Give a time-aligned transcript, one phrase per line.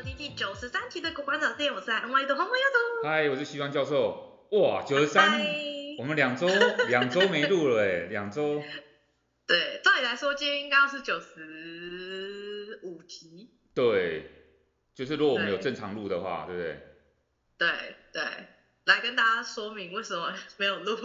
[0.00, 3.06] 收听第九十三期的《国馆长》店，我是 NY 的黄黄丫头。
[3.06, 4.48] 嗨，我是西装教授。
[4.52, 5.38] 哇，九十三，
[5.98, 6.48] 我们两周
[6.88, 8.62] 两周没录了哎，两周。
[9.46, 13.50] 对，照理来说，今天应该要是九十五集。
[13.74, 14.30] 对，
[14.94, 16.80] 就是如果我们有正常录的话，对不对？
[17.58, 17.68] 对
[18.14, 18.22] 对，
[18.86, 20.96] 来跟大家说明为什么没有录，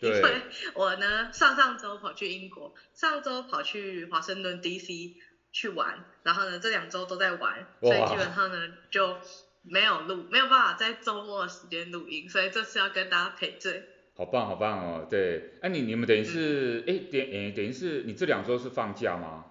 [0.00, 0.40] 因为
[0.72, 5.16] 我呢上上周跑去英国，上周跑去华盛顿 DC。
[5.52, 9.16] 去玩，然后呢，这两周都在玩，所以基本上呢就
[9.62, 13.88] 没有录，没有办法在周末的时间录音，所以这次要跟大家赔罪。
[14.14, 19.44] 好棒，好棒哦，对，哎、啊，你你们等于是，哎、嗯，等，哎，等于是你这两周是放假吗？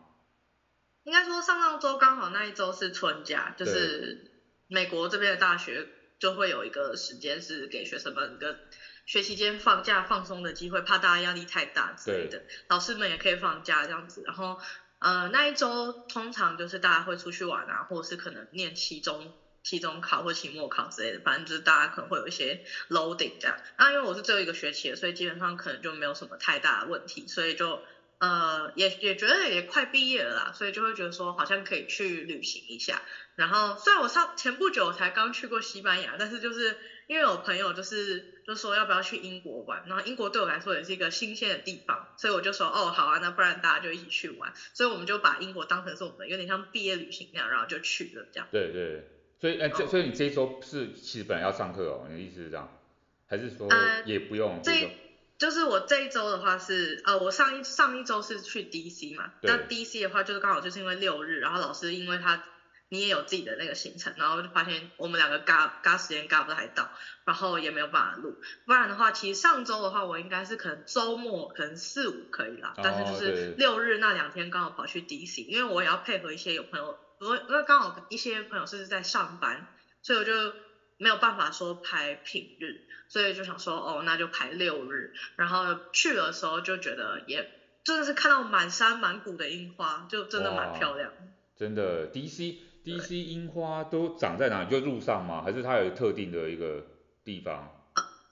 [1.03, 4.31] 应该说上上周刚好那一周是春假，就是
[4.67, 5.87] 美国这边的大学
[6.19, 8.59] 就会有一个时间是给学生们一个
[9.05, 14.59] 学期间放假放松的机会，怕大家压力太大之类的，老师们也可以放假这样子，然后。
[14.99, 23.57] 呃，那一周通常就是大家会出去玩啊，或者是可能念期中、期中考或期末考之类的，反正就是大家可能会有一些 loading 这样。
[23.77, 27.83] 那因为我是最后一个学期的，所以基本上可能就没有什么太大的问题，所以就
[28.17, 33.03] 呃也也觉得也快毕业了啦，所以就会觉得说好像可以去旅行一下。
[33.35, 36.79] 然后虽然我上前不久才刚去过西班牙，但是就是。
[37.07, 48.47] 因为我朋友就是就说要不要去英国玩，然后英国对我来说也是一个新鲜的地方，所以我就说哦好啊，那不然大家就一起去玩，所以我们就把英国当成是我们有点像毕业旅行那样，然后就去了这样。
[48.51, 49.07] 对对，
[49.39, 52.77] 所以哎所以你这一周是其实本来要上课哦，你的意思是这样，
[53.25, 53.69] 还是说
[54.05, 54.57] 也不用？
[54.57, 54.91] 呃、这
[55.37, 62.43] 就是我这一周的话是呃我上一上一周是去 DC 嘛，那 DC 的话就是刚好就是因为六日，然后老师因为他。
[62.89, 66.89] 你也有自己的那个行程，然后就发现我们两个嘎嘎时间嘎不太到，
[67.25, 68.37] 然后也没有办法录。
[68.65, 79.67] 不然的话，其实上周的话，我应该是可能周末可能四五可以啦，哦、但是就是六日那两天刚好跑去 DC，因为我也要配合一些有朋友，我因为刚好一些朋友是在上班，
[80.01, 80.53] 所以我就
[80.97, 85.13] 没有办法说排平日，所以就想说哦，那就排六日。
[85.35, 87.51] 然后去的时候就觉得也
[87.83, 91.11] 真的是看到满山满谷的樱花，就真的蛮漂亮。
[91.57, 92.66] 真的 DC。
[92.87, 94.69] DC 樱花都长在哪里？
[94.69, 95.41] 就路上吗？
[95.43, 96.85] 还是它有特定的一个
[97.25, 97.69] 地方？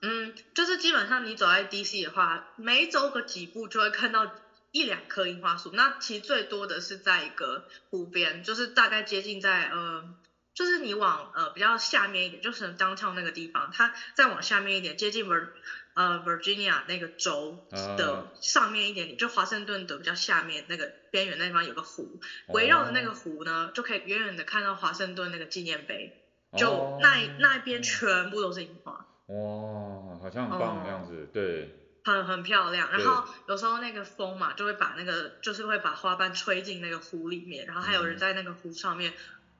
[0.01, 4.33] 嗯，就是基本上你走在 DC 的话，每走个几步就会看到
[4.71, 5.71] 一两棵樱花树。
[5.73, 10.05] 那其实最多的是在一个湖边，就是大概接近在呃，
[10.53, 15.49] 就是你往呃比较下面一点，就是 downtown 那个地方，它再往下面一点，接近 Vir
[15.95, 22.19] 呃 Virginia 那个州的上面一点点，就华盛顿的比较下面那个边缘那地方有个湖，
[22.49, 26.13] 围绕着那个湖呢，就可以远远的看到华盛顿那个纪念碑，
[26.57, 28.91] 就那那一边全部都是樱花。
[29.27, 31.81] 哇，好像很棒的样子，对。
[32.03, 39.13] 很很漂亮，然后有时候那个风嘛，就会把那个就是会把花瓣吹进那个湖里面，然后还有人在那个湖上面。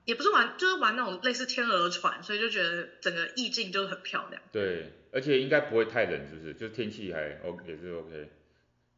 [0.06, 4.42] 也不是玩，就是玩那种类似天鹅船，所以就觉得整个意境就很漂亮。
[4.52, 6.54] 对，而且应该不会太冷，是不是？
[6.54, 8.32] 就天气还 OK，也是 OK。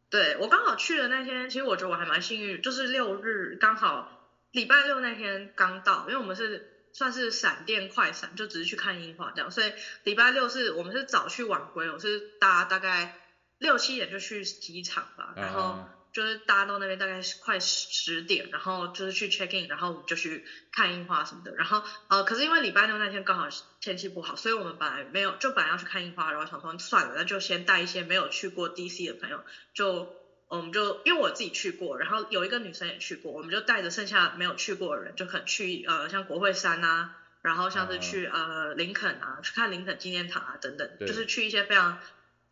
[0.10, 9.72] 对，我刚好去的那天，其实我觉得我还蛮幸运，就是六日刚好礼拜六那天刚到，因为我们是算是闪电快闪，就只是去看樱花这样，所以
[10.04, 13.16] 礼拜六是我们是早去晚归，我是搭大概
[13.58, 15.88] 六七点就去机场吧，然后。
[16.18, 21.54] 啊就是大家到那边大概是快十点，然后就是去 check in，然后我们就去看樱花什么的。
[21.56, 23.48] 然后呃，可是因为礼拜六那天刚好
[23.80, 29.44] 天气不好，所以我们本来没有，就本来要去看樱花，然后想说算了，那就先带一些没有去过 DC 的朋友，
[29.76, 30.12] 就
[30.48, 42.00] 我们就因为我自己去过，然后有一个女生也去过，我们就带着剩下没有去过的人，就可能去呃像国会山啊，然后像是去呃林肯啊，去看林肯纪念塔啊等等，就是去一些非常。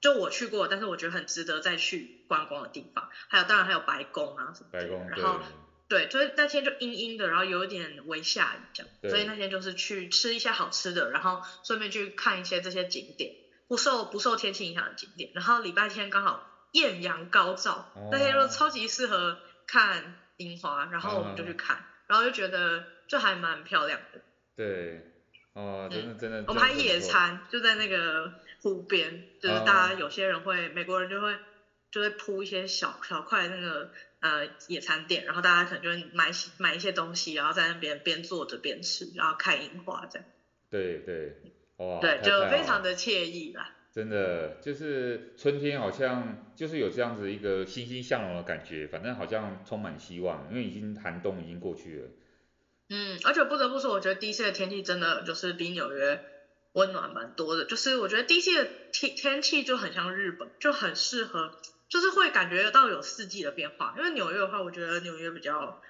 [0.06, 4.80] 就我去过，但是我觉得很值得再去观光的地方，还有当然还有白宫啊什么的。
[4.80, 5.10] 白宫。
[5.10, 5.40] 然后
[5.88, 13.34] 对，所以那天就阴阴的，然后有一点微下雨这样，所以那天就是去吃一些好吃的，然后顺便去看一些这些景点，
[13.68, 15.32] 不受不受天气影响的景点。
[15.34, 24.22] 然后礼拜天刚好艳阳高照，哦、那天就超级适合看樱花，然后我们就去看，啊、然后就觉得就还蛮漂亮的。
[24.56, 25.02] 对，
[25.54, 26.44] 哦，真的真的。
[26.48, 28.32] 我们还野餐，就在那个。
[28.66, 31.38] 湖边就是大家有些人会，uh, 美国人就会
[31.92, 33.92] 就会铺一些小小块那个
[34.22, 40.28] 呃野餐垫，然后大家可能就会买买一些东西，然后在那边边坐着边吃，然后看樱花这样。
[40.72, 41.36] 对对，
[41.78, 43.70] 哇，对，就非常的惬意啦。
[43.94, 52.08] 真的，就是春天好像就是有这样子一个欣欣向荣的感觉，反正好像充满希望，因为已经寒冬已经过去了。
[52.90, 56.20] 嗯，而且不得不说，我觉得 DC 的天气真的就是比纽约。
[56.76, 61.58] 温暖蛮多的，就是我觉得第一季的天天气就很像日本，就很适合，
[61.88, 63.96] 就是会感觉到有四季的变化。
[63.98, 65.82] 因为纽约的话，我觉得纽约比较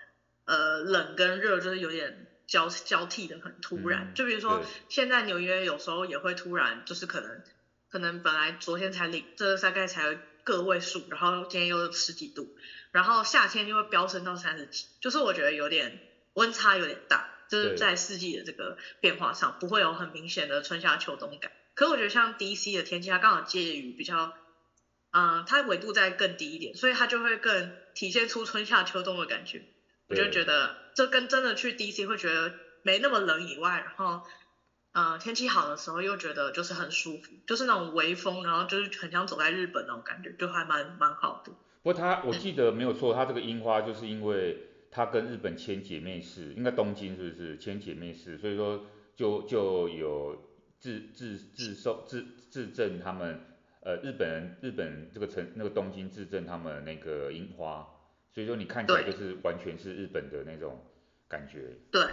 [0.45, 7.41] 呃冷跟热，就是有点交交替的很突然，嗯、就比如说现在纽约有时候也会突然就是可能
[7.89, 12.55] 可能本来昨天才零，这大概才个位数，然后今天又十几度，
[12.91, 15.99] 然后夏天就会飙升到三十几，就是我觉得有点
[16.33, 21.51] 温差有点大，就是在四季的这个变化上不会有很明显的春夏秋冬感。
[21.73, 24.33] 可是我觉得像 DC 的天气，它刚好介于比较，
[25.11, 29.65] 嗯、呃，它纬度再更低一点，所以它就会更体现出春夏秋冬的感觉。
[30.07, 32.53] 我就觉得这跟真的去 DC 会觉得
[32.83, 34.21] 没那么冷以外，然后，
[34.93, 41.51] 呃，天气好的时候又觉得就是很舒服，就是那种微风，然后就是很像走在日本那种感觉，就还蛮蛮好的。
[41.81, 44.57] 不过它我记得没有错，它这个樱花就是因为
[44.95, 50.41] 它跟日本签姐妹市，应该东京是不是签姐妹市，所以说就就有。
[50.77, 53.39] 自自自受自自证他们，
[53.81, 57.87] 呃，日本人日本这个城那个东京自证他们那个樱花，
[58.35, 60.85] 所以说你看起来就是完全是日本的那种
[61.27, 61.75] 感觉。
[61.91, 62.05] 对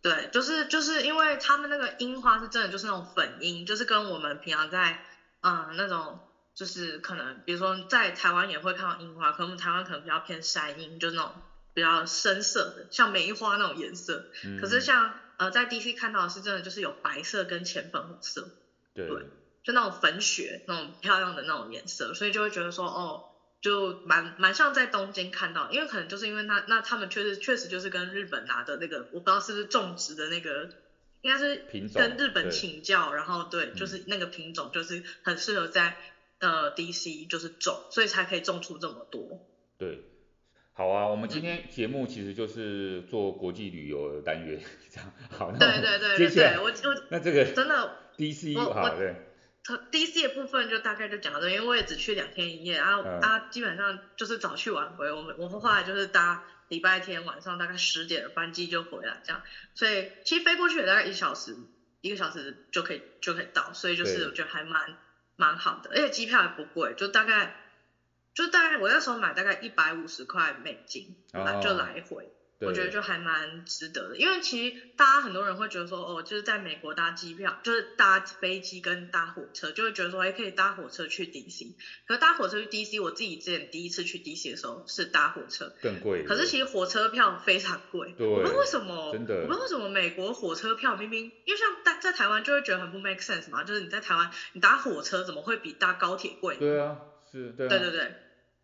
[0.00, 5.02] 对，就是就是因为他们那个樱花是真的就是那种粉樱，就是跟我们平常在
[5.42, 6.20] 嗯那种
[6.54, 11.32] 就是可能比如说在台湾也会看到樱花，可能我们台湾可能比较偏山樱，就是那种
[11.76, 14.24] 比较深色的，像梅花那种颜色。
[14.42, 18.50] 嗯、可是像呃，在 DC 看到的是真的就是有白色跟浅粉红色，
[18.94, 19.26] 对，对，
[19.62, 23.26] 就那种粉雪那种漂亮的那种颜色，所以就会觉得说哦，
[23.60, 30.70] 就蛮蛮像在东京看到，因为可能就是因为那那他们确实确实就是跟日本拿的那个，我不知道是不是种植的那个，
[31.20, 31.62] 应该是
[31.92, 35.98] 跟日本请教，然后对，就是那个品种就是很适合在
[36.38, 39.42] 呃 DC 就是种，所以才可以种出这么多。
[39.76, 40.02] 对。
[40.78, 44.60] 好啊，我们今天节目其实就是做国际旅游的单元，
[44.92, 45.50] 这样好。
[45.50, 49.14] 那对对对对对，我我那这个真的 DC 好对。
[49.90, 55.10] DC 的部分就大概就讲到这，因为我也只去两天一夜，然后大家基本上就是早去晚回。
[55.10, 59.40] 我们我们后来就是搭礼拜天晚上大概十点的班机就回来这样，
[59.74, 61.56] 所以其实飞过去也大概一小时，
[62.02, 64.94] 一个小时就可以就可以到，所以就是我觉得还蛮
[65.36, 67.56] 蛮好的，而且机票也不贵，就大概。
[68.36, 72.30] 就大概我那时候买大概一百五十块美金，哦、就来回，
[72.60, 74.16] 我觉得就还蛮值得的。
[74.18, 81.74] 因为其实大家很多人会觉得说，哦，就是在美国搭机票，就是搭飞机跟搭火车，就会觉得说，哎，可以搭火车去 DC。
[82.06, 86.22] 可是搭火车去 DC，我自己之前第一次去 DC 的时候是搭火车，更贵。
[86.24, 96.56] 可是其实火车票非常贵，对，我不知道为什么，真的，我不知道为什么美国火车票明明，因为像在在台湾就会觉得很不 make sense 嘛，就是你在台湾你搭火车怎么会比搭高铁贵？
[96.58, 96.98] 对啊，
[97.32, 98.14] 是，对啊，对对对。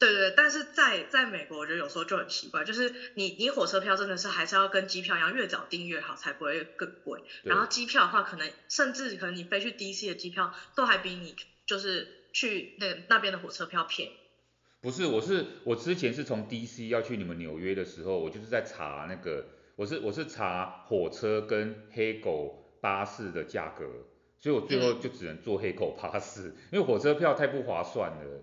[0.02, 7.22] 对对对，但是在在美国，我觉得有时候就很奇怪，就是你你火车票真的是还是要跟机票一样，越早订越好，才不会更贵。
[7.44, 14.12] 然后机票的话，可能甚至可能你飞去 DC 的机票都还比你就是去那那边的火车票便宜。
[14.80, 19.46] 不是，我是我之前是从 DC 要去你们纽约的时候，我就是在查那个，
[19.76, 23.84] 我是我是查火车跟黑狗巴士的价格，
[24.40, 28.42] 所以我最后就只能坐黑狗巴士，嗯、因为火车票太不划算了。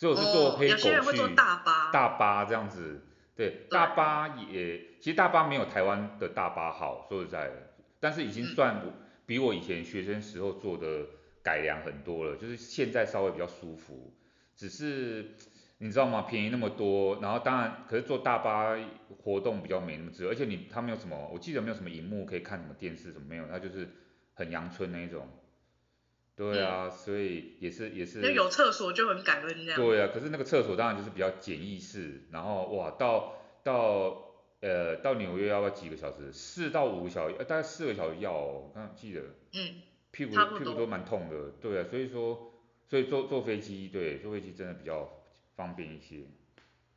[0.00, 0.76] 所以我是坐黑狗
[1.12, 3.02] 去，哦、大巴，大巴这样子，
[3.36, 3.66] 对，对。
[3.68, 8.80] 大巴也，其实大巴没有台湾的大巴好，说实在的，但是已经算
[9.26, 11.04] 比我以前学生时候坐的
[11.42, 14.10] 改良很多了，就是现在稍微比较舒服，
[14.56, 15.32] 只是
[15.76, 16.22] 你知道吗？
[16.22, 18.74] 便宜那么多，然后当然，可是坐大巴
[19.22, 23.86] 活动比较没那么值，而且你它没有什么，我记得没有什么荧幕可以看什么电视什么没有，它就是
[24.32, 25.28] 很阳春那一种。
[26.40, 28.20] 对啊，嗯、所以也是也是。
[28.20, 29.78] 那有厕所就很感恩这样。
[29.78, 36.32] 对啊，可是那个厕所当然就是比较简易式，然后哇，到到呃到纽约要不要几个小时？
[36.32, 39.20] 四到五个小时，呃大概四个小时要、哦，我刚刚记得。
[39.52, 39.82] 嗯。
[40.12, 42.54] 屁股屁股都蛮痛的，对啊，所以说
[42.88, 45.22] 所以坐坐飞机，对，坐飞机真的比较
[45.56, 46.24] 方便一些。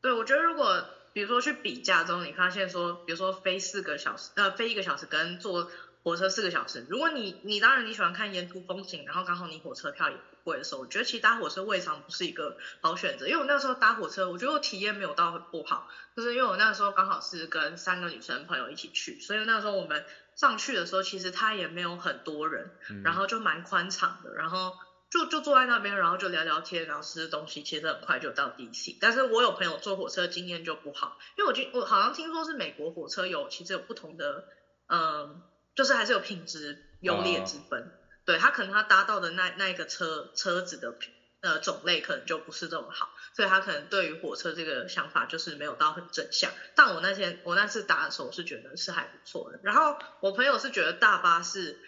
[0.02, 5.70] 对，我觉得如果比如说去比价中，你发现说，比如说飞四个小时，呃飞一个小时跟坐。
[6.04, 13.26] 火车四个小时，如果你你当然你喜欢看沿途风景，然后刚好你火车票也不贵的时候，我觉得其实搭火车未尝不是一个好选择。
[13.26, 20.04] 因为我那时候搭火车，我觉得我体验没有到很不好，就是因为我那时候刚好是跟三个女生朋友一起去，所以那时候我们
[20.36, 24.74] 上去的时候，其实它也没有很多人，然后就蛮宽敞的，然后
[25.10, 28.98] 就就坐在那边，然后就聊聊天，然后吃吃东西，其实很快就到 DC。
[29.00, 34.44] 但是我有朋友坐火车经验就不好，因为我听我好像听说是美国火车有其实有不同的
[34.88, 35.42] 嗯。
[35.76, 40.96] 就是还是有品质优劣之分，uh, 对，他可能他搭到的那那一个车车子的
[41.42, 46.52] 呃种类可能就不是这么好，所以他可能对于火车这个想法就是没有到很正向。
[46.76, 51.80] 但我那天我那次搭的时候是觉得是还不错的，然后我朋友是觉得大巴是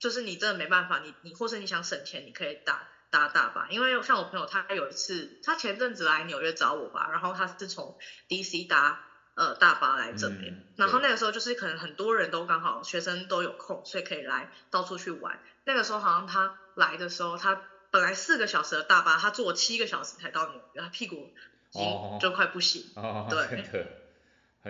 [0.00, 7.96] 就是你真的没办法，你你或是你想省钱，你可以搭搭大巴，因为像我朋友他有一次他前阵子来纽约找我吧，然后他是从
[8.28, 9.00] DC 搭
[9.34, 15.40] 呃大巴来这边，嗯、然后那个时候就是可能很多人都刚好学生都有空，所以可以来到处去玩。
[15.64, 17.60] 那个时候好像他来的时候，他
[17.90, 21.32] 本来四个小时的大巴，他坐七个小时才到纽约，他屁股
[21.72, 22.84] 已经就快不行。
[22.96, 23.46] 哦，对，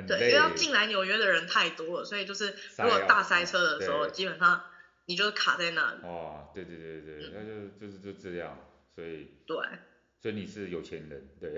[0.06, 4.64] 对，因为要进来纽约的人太多了，所以就是如果大塞车的时候，基本上
[5.06, 5.98] 你就卡在那里。
[6.02, 8.58] 哦，对对对对，那就就是就这样，
[8.94, 9.56] 所以对。
[10.24, 11.50] 所以你是有钱人，对？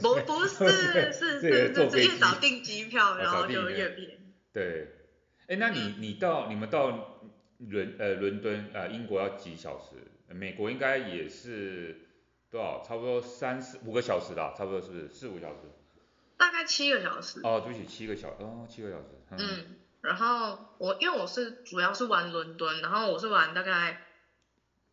[0.00, 0.64] 不不是，
[1.12, 4.18] 是是是，直接早订机票，然后就越便宜。
[4.50, 4.88] 对，
[5.46, 7.20] 哎，那你你到你们到
[7.58, 9.96] 伦呃伦敦呃英国要几小时？
[10.34, 12.08] 美国应该也是
[12.50, 12.82] 多少？
[12.82, 15.58] 差不多三四五个小时啦，差不多是不是四五小时？
[16.38, 17.40] 大概七个小时。
[17.42, 19.08] 哦，对不起，七个小时，哦，七个小时。
[19.32, 19.66] 嗯，
[20.00, 24.00] 然后我因为我是主要是玩伦敦，然后我是玩大概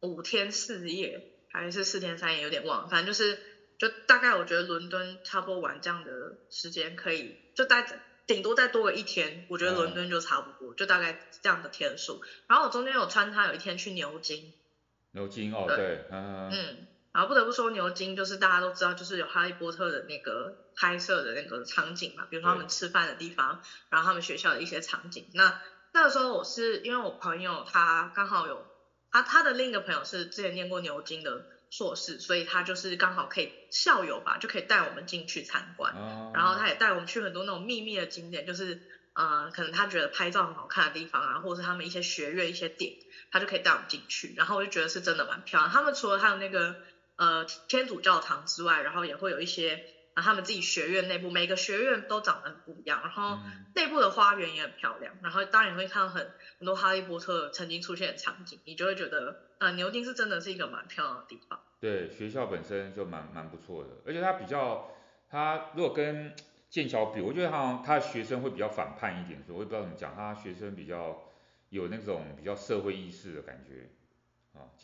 [0.01, 1.28] 五天四夜。
[1.51, 3.39] 还是四天三夜，有点忘了，反正就是，
[3.77, 7.85] 就大概我觉得伦敦差不多玩这样的时间可以，就待
[8.27, 12.21] 顶多再多个一天，我觉得伦敦就差不多，嗯、就大概这样的天数。
[12.47, 14.53] 然后我中间有穿插有一天去牛津。
[15.11, 25.27] 牛津哦，对，嗯，然后不得不说牛津就是大家都知道，就是有哈利波特的那个拍摄的那个场景嘛，比如说他们吃饭的地方，然后他们学校的一些场景。
[25.33, 25.59] 那
[25.93, 28.68] 那个时候我是因为我朋友他刚好有。
[29.11, 35.93] 他他的另一个朋友是之前念过牛津的硕士，所以他就是刚好可以校友吧，就可以带我们进去参观。
[35.93, 36.35] Oh.
[36.35, 38.81] 然后他也带我们去很多那种秘密的景点，就是
[39.13, 42.93] 呃，可能他觉得拍照很好看的地方啊，或者是他们一些学院一些点，
[43.31, 44.33] 他就可以带我们进去。
[44.35, 45.71] 然后我就觉得是真的蛮漂亮。
[45.71, 46.75] 他们除了还有那个
[47.15, 49.83] 呃天主教堂之外，然后也会有一些。
[50.15, 53.39] 他们自己学院内部每个学院都长得很不一样，然后
[53.75, 61.59] 内部的花园也很漂亮，然后当然也会看到很很多哈利波特曾经出现的场景，你就会觉得呃牛津是真的是一个蛮漂亮的地方。
[61.79, 64.91] 对，学校本身就蛮蛮不错的，而且它比较，
[65.29, 66.35] 它如果跟
[66.69, 71.23] 剑桥比，我觉得好像他的学生会比较反叛一点，所以我也不知道怎么讲，他学生比较
[71.69, 73.89] 有那种比较社会意识的感觉。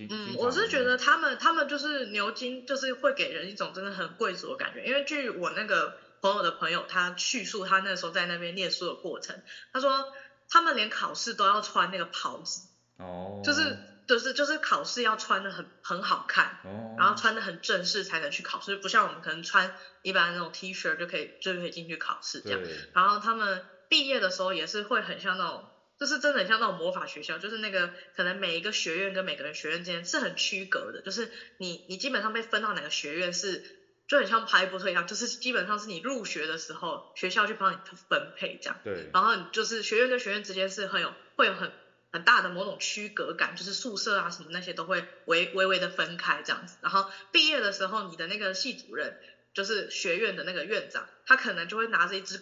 [0.09, 4.83] 嗯，我是觉得他们他们就是牛津，就是会给人一种真的很贵族的感觉。
[4.85, 9.41] 因为据我那个朋友的朋友，他叙述他那时候在那边念书的过程，
[9.71, 10.05] 他说
[10.47, 12.61] 他们连考试都要穿那个袍子，
[12.97, 22.61] 哦，就是就是就是考试要穿的很很好看，哦，然后穿的很正式才能去考试，不像我们可能穿一般那种 T 恤就可以就可以进去考试这样。
[22.61, 25.71] 对然后他们毕业的时候也是会很像那种。
[25.97, 33.63] 就是真的很像那种魔法学校，就是那个可能每一个学院跟每个人学院之间是很区隔的，就是你你基本上被分到哪个学院是
[34.07, 37.77] 就很像哈利波特一样，就是基本上是你入学的时候学校去帮你
[38.09, 38.79] 分配这样。
[38.83, 39.09] 对。
[39.13, 41.71] 然后就是学院跟学院之间是很有会有很
[42.11, 46.77] 很大的某种区隔感，就是宿舍啊什么那些都会微微微的分开这样子。
[46.81, 49.17] 然后毕业的时候，你的那个系主任
[49.53, 52.41] 就是学院的那个院长，他可能就会拿着一支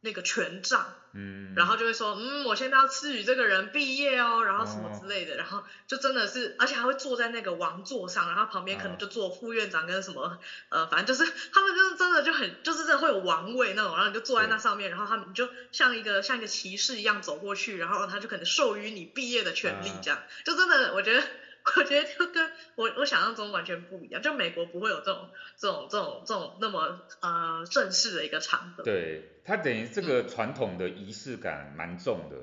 [0.00, 0.94] 那个权杖。
[1.14, 10.38] 嗯，然后就会说，嗯，我现在要赐予这个人毕业哦，然后什么之类的，然后就真的是，而且还会坐在那个王座上，然后旁边可能就坐副院长跟什么，
[10.70, 21.22] 呃，反正就是他们就是真的就很，就是真的会有王位那种，然后你就坐在那上面，然后他们就像一个像一个骑士一样走过去，然后他就可能授予你毕业的权利这样，就真的我觉得。
[21.76, 28.82] 我觉得就跟我我想象中完全不一样，就美国不会有这种这种这种这种那么呃正式的一个场合。
[28.82, 32.36] 对，它等于这个传统的仪式感蛮重的。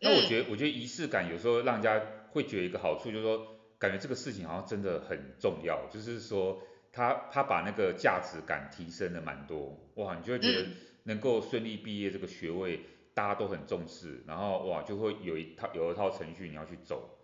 [0.00, 3.46] 那、嗯、我觉得我觉得仪式感有时候让人家会觉得一个好处，就是说
[3.78, 6.60] 感觉这个事情好像真的很重要，就是说
[6.92, 9.78] 他他把那个价值感提升了蛮多。
[9.94, 10.66] 哇，你就会觉得
[11.04, 12.80] 能够顺利毕业这个学位
[13.14, 17.15] 大家都很重视，然后哇就会有一套有一套程序你要去走。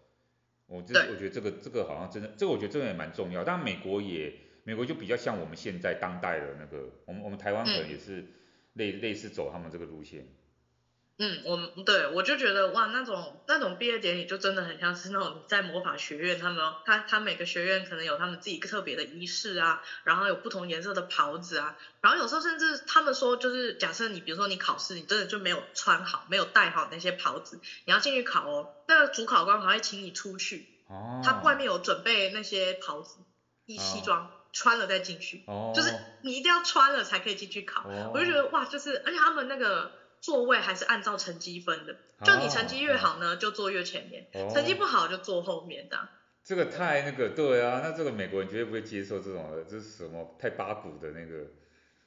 [0.72, 3.44] 我这我觉得这个这个好像真的，这个我觉得这个也蛮重要。
[3.44, 4.32] 但美国也，
[4.64, 8.24] 美国就比较像我们现在当代的那个，我们我们台湾可能也是
[8.72, 10.26] 类类似走他们这个路线。
[11.24, 33.18] 嗯，我对我就觉得哇，那种那种毕业典礼就真的很像是那种在魔法学院，他们他他每个学院可能有他们自己特别的仪式啊，然后有不同颜色的袍子啊，然后有时候甚至他们说就是假设你比如说你考试，你真的就没有穿好，没有戴好那些袍子，你要进去考哦，那个主考官还会请你出去，哦，他外面有准备那些袍子，
[33.66, 39.92] 一西装，哦，穿了再进去，哦，就是你一定要穿了才可以进去考，哦，我就觉得哇，就是而且他们那个。
[40.22, 44.22] 座位还是按照成绩分的，就你成绩越好呢，就坐越前面；
[44.54, 46.08] 成绩不好就坐后面的。
[46.44, 51.50] 这个太那个，对啊，那这个美国人绝对不会接受这种的，这是什么太八股的那个。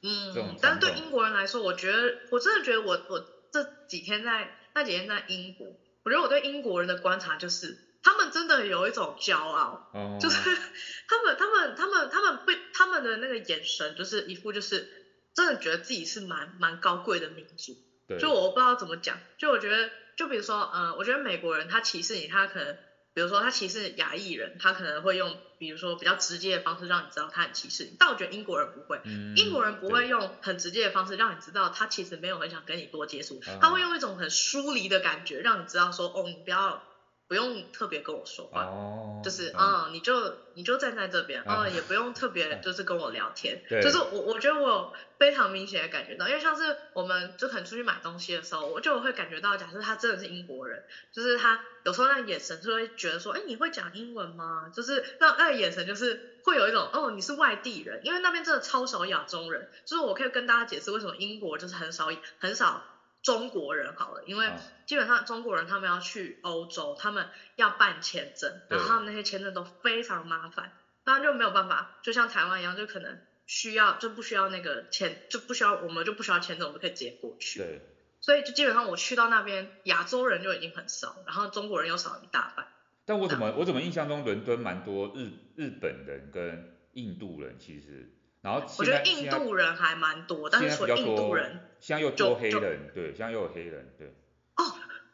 [0.02, 5.68] 嗯，但对英国人来说，我觉得我真的觉得我我这几天在那几天在英国，
[6.04, 9.92] 我觉得我对英国人的观察就是，他们真的有一种骄傲，
[10.22, 10.58] 就是
[11.10, 15.02] 他们他们他们他们被他们的那个眼神就是一副就是。
[15.36, 17.76] 真的觉得自己是蛮蛮高贵的民族。
[18.08, 18.20] 对。
[18.20, 22.78] 就我不知道怎么讲，就我觉得，就比如说，呃，我觉得美国人他歧视你，他可能。
[23.16, 27.96] 比如说他歧视亚裔人，他可能会用比如说比较直接的方式让你知道他很歧视你。
[27.98, 36.84] 但我觉得英国人不会，嗯、英国人不会用很直接的方式让你知道他其实没有很想跟你多接触，嗯、他会用一种很疏离的感觉让你知道说，哦，你不要。
[37.28, 54.70] 不用特别跟我说话，oh, 就是啊、嗯，你就你就站在这边，啊、嗯，也不用特别就是跟我聊天，就是我我觉得我非常明显的感觉到，因为像是我们就可能出去买东西的时候，我就会感觉到，假设他真的是英国人，就是他有时候那眼神就会觉得说，哎，你会讲英文吗？
[54.74, 62.86] 就是那那个眼神就是会有一种，哦，你是外地人，因为那边真的超少亚洲人，就是我可以跟大家解释为什么英国就是很少很少。
[63.26, 64.52] 中国人好了，因为
[64.86, 70.72] 基本上中国人他们要去欧洲，他们要办签证，然后他们那些签证都非常麻烦，
[71.04, 77.58] 当然就没有办法，就像台湾一样，就可能需要就不需要那个签，就不需要我们就不需要签证，我们可以直接过去。
[77.58, 77.82] 对。
[78.22, 82.68] 所以就基本上我去到那边，亚洲人就已经很少，然后中国人又少一大半。
[83.06, 88.12] 但我怎么我怎么印象中伦敦蛮多日日本人跟印度人其实。
[88.46, 94.08] 然后我觉得印度人还蛮多，但是除了印度人，现在又多黑人，对，现在又有黑人，对。
[94.56, 94.62] 哦，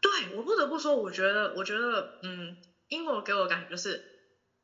[0.02, 2.58] 对，我不得不说，我觉得，我觉得，嗯，
[2.90, 4.04] 英国给我的感觉就是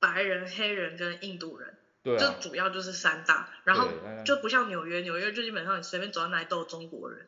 [0.01, 3.87] 白人、黑人跟印度人，对、啊，就主要就是三大，然后
[4.25, 7.25] 就不像纽约，纽约就基本上你随便走到哪里都有中国人。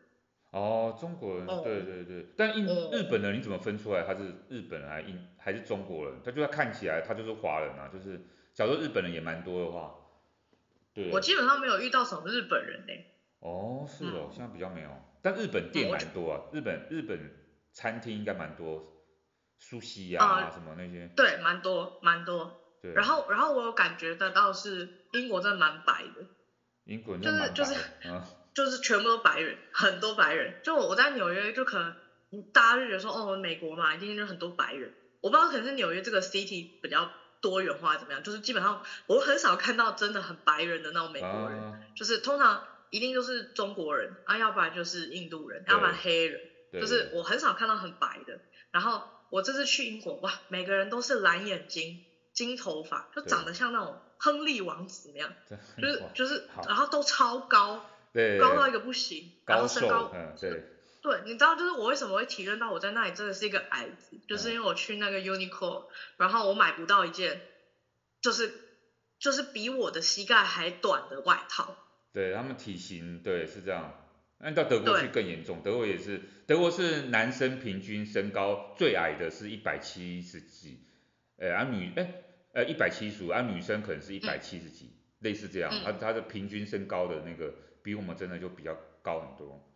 [0.52, 6.20] 哦，中国人，哦、对对对，但印、哦、日本人你怎么分出来他是日本人还是印还是中国人？
[6.22, 8.20] 他就要看起来他就是华人啊，就是
[8.54, 9.96] 假如日本人也蛮多的话。
[11.12, 13.06] 我基本上没有遇到什么日本人呢、欸。
[13.40, 14.90] 哦，是哦，嗯、现在比较没有。
[15.22, 17.32] 但日本店蛮多啊，日本日本
[17.72, 18.84] 餐厅应该蛮多，
[19.58, 21.10] 苏西啊什么那些。
[21.16, 22.80] 对，蛮多蛮多。
[22.82, 22.94] 对。
[22.94, 26.28] 然后然后我有感觉得到是英国真的蛮白的。
[26.84, 27.54] 英国真的白的。
[27.54, 30.62] 就是就是、嗯、 就是全部都白人，很多白人。
[30.64, 31.96] 就我在纽约就可能
[32.52, 34.94] 大家就觉得说哦，美国嘛，一定就很多白人。
[35.22, 37.10] 我不知道可能是纽约这个 city 比较。
[37.42, 38.24] 多元化怎么样？
[38.24, 48.42] 就是基本上我很少看到真的很白人的那种美国人，啊、就是通常一定就是中国人啊，要不然就是印度人，要不然黑人，就是我很少看到很白的。
[48.72, 55.34] 然后我这次去英国，哇，每个人都是蓝眼睛、金头发，就长得像那种亨利王子那样，
[55.82, 57.86] 就是就是，然后都超高，
[58.40, 60.79] 高到一个不行，然后身高，嗯，对。
[61.02, 65.86] 对，你知道就是我为什么会体认到我在那里真的是一个矮子，就是因为我去那个 Uniqlo，
[66.18, 67.42] 然后我买不到一件，
[68.22, 68.54] 就是
[69.18, 71.76] 就是比我的膝盖还短的外套。
[72.12, 74.06] 对，他们体型，对，是这样。
[74.40, 80.86] 那到德国去更严重，德国也是，德国是男生平均身高最矮的是一百七十几，
[81.38, 82.14] 呃，而女，哎，
[82.54, 89.69] 呃，一百七十五，而女生可能是一百七十几，嗯、类似这样，他他的平均身高的那个比我们真的就比较高很多。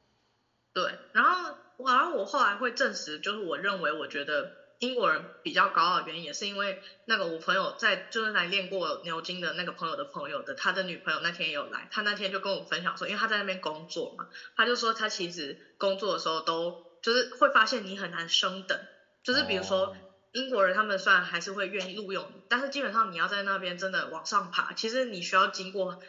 [0.73, 1.55] 对，然后，
[1.86, 18.79] 然后我后来会证实，就是我认为，我觉得英国人比较高傲的原因，也是因为那个我朋友在就是来练过牛津的那个朋友的朋友的他的女朋友那天也有来，他那天就跟我分享说，因为他在那边工作嘛，他就说他其实工作的时候都就是会发现你很难升等，
[19.23, 19.95] 就是比如说
[20.31, 25.99] 英国人他们虽然还是会愿意录用你，但是基本上你要在那边真的往上爬，其实你需要经过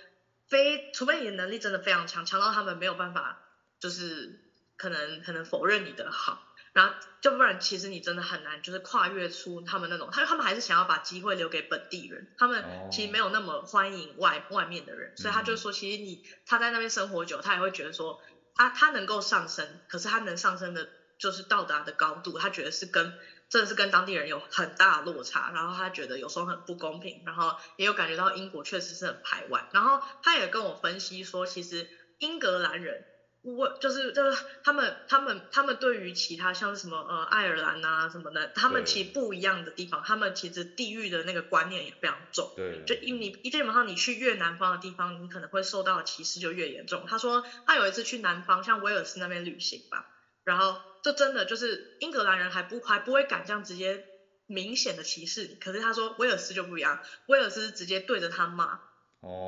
[0.48, 3.42] 非，除非你的能力真的非常强，强到他们没有办法
[3.79, 4.42] 就是。
[4.77, 6.39] 可能可能否认你的好，
[6.73, 18.19] 然后就不然其实你真的很难，就是跨越出他们那种，他他们还是想要把机会留给本地人，他们其实没有那么欢迎外外面的人，所以他就说，其实你他在那边生活久，他也会觉得说，
[18.55, 23.15] 他他能够上升，可是他能上升的，就是到达的高度，他觉得是跟
[23.49, 33.07] 真的是跟当地人有很大的落差，然后他觉得有时候很不公平，然后也有感觉到英国确实是很排外，然后他也跟我分析说，其实英格兰人。
[33.44, 42.54] 我就是就是他们他们他们对于其他像是什么呃爱尔兰啊什么的，他们其实不一样的地方，他们其实地域的那个观念也非常重。
[42.57, 42.83] 对。
[42.87, 47.04] 就一你基本上你去越南方的地方，你可能会受到的歧视就越严重。
[47.07, 50.07] 他说他有一次去南方，像威尔斯那边旅行吧，
[50.42, 54.02] 然后就真的就是英格兰人还不还不会敢这样直接
[54.46, 58.80] 明显的歧视你，可是他说威尔斯就不一样，威尔斯是直接对着他骂。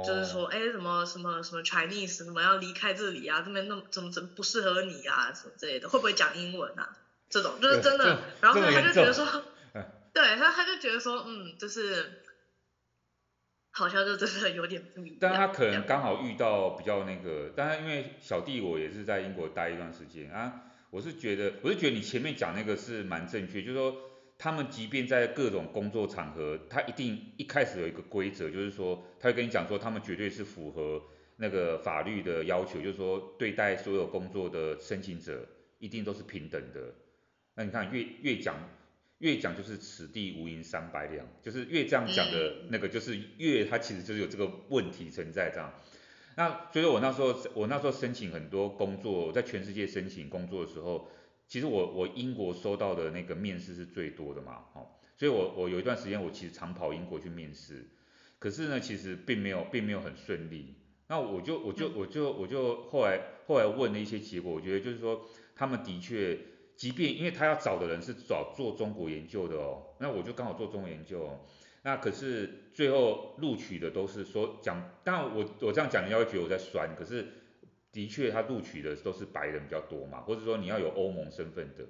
[0.07, 3.43] 就是说，哎，什么什么什么 Chinese，什么要离开这里啊？
[3.43, 5.33] 这边那么怎么怎么不适合你啊？
[5.33, 6.89] 什么之类的，会不会讲英文啊？
[7.29, 8.19] 这种就是真的。
[8.41, 9.27] 然后他就觉得说，
[10.13, 12.23] 对，他他就觉得说，嗯，就是
[13.73, 15.19] 好像就真的有点不一样。
[15.21, 23.95] 但他可能刚好遇到比较那个，但是因为小弟我也是在英国待一段时间啊，我是觉得，我是觉得你前面讲那个是蛮正确，就是说。
[24.39, 31.03] 他们即便在各种工作场合，他一定一开始有一个规则，就是说，他会跟你讲说，他们绝对是符合
[31.37, 36.95] 那个法律的要求，就是说对待所有工作的申请者一定都是平等的。
[37.55, 38.57] 那你看越越讲
[39.19, 45.73] 越讲就是此地无银三百两，就是越这样讲的那个就是越它其实就是有这个问题存在这样。
[46.37, 51.09] 那所以我那时候我那时候申请很多工作，在全世界申请工作的时候，
[51.49, 57.89] 其实我我英国收到的那个面试是最多的嘛，哦，所以我我有一段时间我其实常跑英国去面试，
[58.39, 60.75] 可是呢其实并没有并没有很顺利。
[61.09, 66.37] 那我就我就我就我就后来后来问了一些结果，我觉得就是说他们的确，
[66.75, 71.41] 即便因为他要找的人是找做中国研究的哦，那我就刚好做中国研究哦。
[71.83, 77.25] 那可是最后录取的都是说讲，当然我我这样讲你要会觉得我在酸，可是
[77.97, 81.87] 的确他录取的都是白人比较多嘛，或者说你要有欧盟身份的。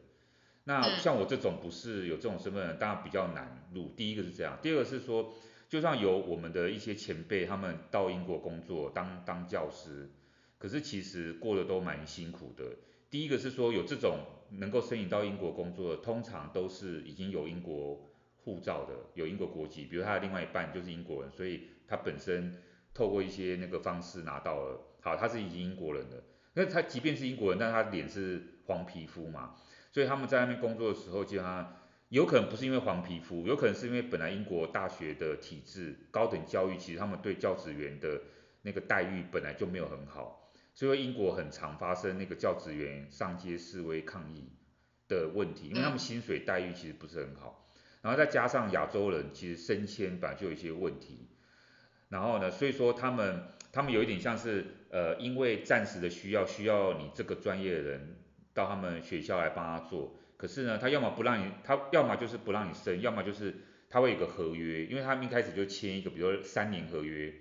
[0.62, 3.92] 那像我这种不是有这种身份的，当然比较难录。
[3.96, 5.34] 第一个是这样，第二个是说，
[5.68, 10.08] 就算有我们的一些前辈他们到英国工作当当教师，
[10.58, 12.76] 可是其实过得都蛮辛苦的。
[13.10, 14.20] 第一个是说有这种
[14.52, 18.00] 能够申请到英国工作的，通常都是已经有英国。
[18.46, 22.54] 护照的有英国国籍，比如他的另外一半就是英国人，所以他本身
[22.94, 26.24] 透过一些那个方式拿到了，好，他是已经英国人了。
[26.54, 29.54] 那他即便是英国人，但他脸是黄皮肤嘛，
[29.92, 31.76] 所以他们在那边工作的时候，基本上
[32.08, 38.20] 有可能不是因为黄皮肤，有可能是因为本来英国大学的体制高等教育，其实他们对教职员的
[38.62, 44.50] 那个待遇本来就没有很好，所以英国很常发生那个教职员上街示威抗议
[45.06, 47.70] 的问题，因为他们薪水待遇其实不是很好。
[48.02, 51.28] 然后再加上亚洲人其实升迁本来就有一些问题，
[52.08, 53.42] 然后呢，所以说他们
[53.72, 58.16] 他们有一点像是呃，因为暂时的需要，需要你这个专业的人
[58.55, 63.55] 到他们学校来帮他做，可是呢，他要么不让你，他要么就是不让你升，要么就是
[63.88, 67.33] 他会有个合约，因为他们一开始就签一个，比如说三年合约，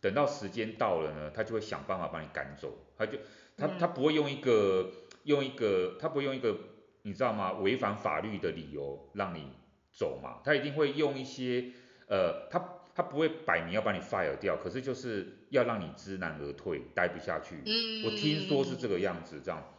[0.00, 3.18] 等到时间到了呢，他就会想办法把你赶走，他就
[3.56, 4.90] 他他不会用一个
[5.24, 6.56] 用一个他不会用一个
[7.02, 7.52] 你知道吗？
[7.52, 9.52] 违反法律的理由让你。
[9.90, 11.72] 走嘛，他一定会用一些，
[12.06, 17.62] 呃，他他不会摆明要把你 fire 掉，可是就是要让你知难而退，待不下去。
[17.64, 18.04] 嗯。
[18.04, 19.74] 我听说是这个样子，这样。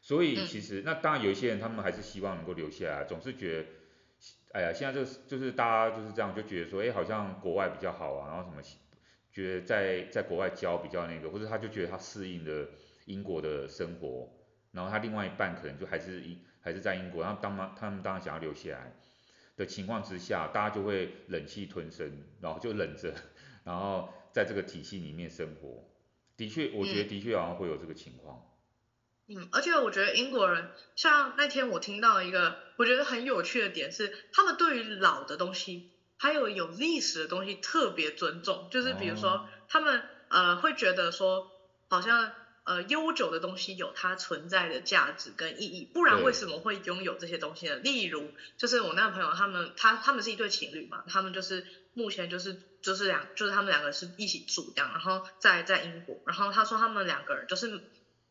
[0.00, 3.68] 所以其实那当然有一些人，他们还是希望能够留下来，总是觉得，
[4.52, 8.60] 哎呀，现在就是就是大家就是这样，就觉得说，哎，好像国外比较好啊，然后什么，
[9.32, 12.68] 觉得在在国外教比较那个，或者他就觉得他适应了
[13.06, 14.28] 英国的生活，
[14.72, 18.92] 然后他另外一半可能就还是英还是在英国，然后当嘛他们当然想要留下来。
[19.54, 23.12] 的情况之下，大家就会忍气吞声，然后就忍着，
[23.64, 25.84] 然后在这个体系里面生活。
[26.36, 28.42] 的确，我觉得的确好像会有这个情况。
[29.28, 41.46] 嗯，而且我觉得英国人，像那天我听到一个我觉得很有趣的点是，他们对于老的东西，还有有历史的东西特别尊重，就是比如说、哦、他们呃会觉得说，
[41.88, 42.32] 好像。
[42.64, 47.74] 呃，悠久的东西有它存在的价值跟意义，不然为什么会拥有这些东西呢？
[47.76, 57.80] 例如，就是我那个朋友他们，他他们是一对情侣嘛，他们就是目前就是就是两，就是他们两个是一起住这样，然后在在英国，然后他说他们两个人就是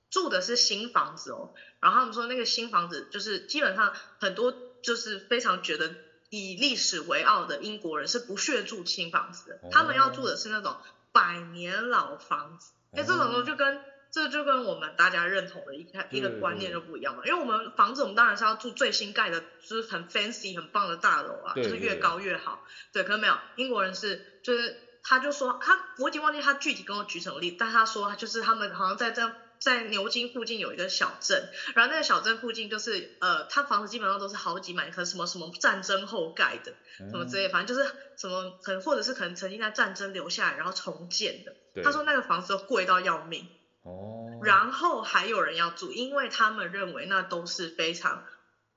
[0.09, 5.93] 住的是新房子哦，然后他们说那个新房子就是基本上很多就是非常觉得
[6.29, 10.77] 以历史为傲的英国人是不屑住新房子的，他们要住的是那种
[11.11, 13.90] 百年老房子，哎，这种东西就跟。
[14.11, 22.61] 这就跟我们大家认同的一个一个观念就不一样了，因为我们房子我们当然是要住最新盖的，就是很 fancy 很棒的大楼啊，就是越高越好。
[22.91, 41.55] 对，可是没有，英国人是就是他就说他我已经忘记他具体跟我举什么例，但他说就是他们好像在这在牛津附近有一个小镇，然后那个小镇附近就是呃他房子基本上都是好几百，可什么什么战争后盖的，什么之类，反正就是什么可能或者是可能曾经在战争留下来然后重建的。
[41.81, 43.49] 他说那个房子都贵到要命。
[43.83, 48.23] 哦，然后还有人要住，因为他们认为那都是非常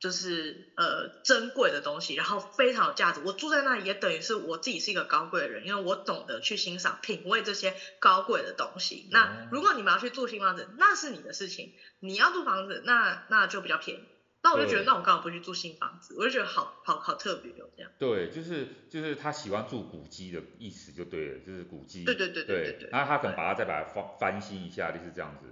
[0.01, 3.21] 就是呃珍贵的东西，然后非常有价值。
[3.25, 9.09] 我住在那里也等于是我自己是一个高贵的人，因为我懂得去欣赏、品味这些高贵的东西。
[9.11, 11.73] 那如果你们要去住新房子，那是你的事情。
[12.01, 14.09] 你要住房子，那那就比较便宜。
[14.45, 17.91] 那我就觉得，那我刚好不去住新房子，我就觉得好好好特别哦，这样。
[17.99, 22.05] 对，就是就是他喜欢住古迹的意思就对了，就是古迹。
[22.05, 22.91] 对对对对对对。
[22.93, 25.47] 然后他可能把它再把它翻翻新一下，就是这样子。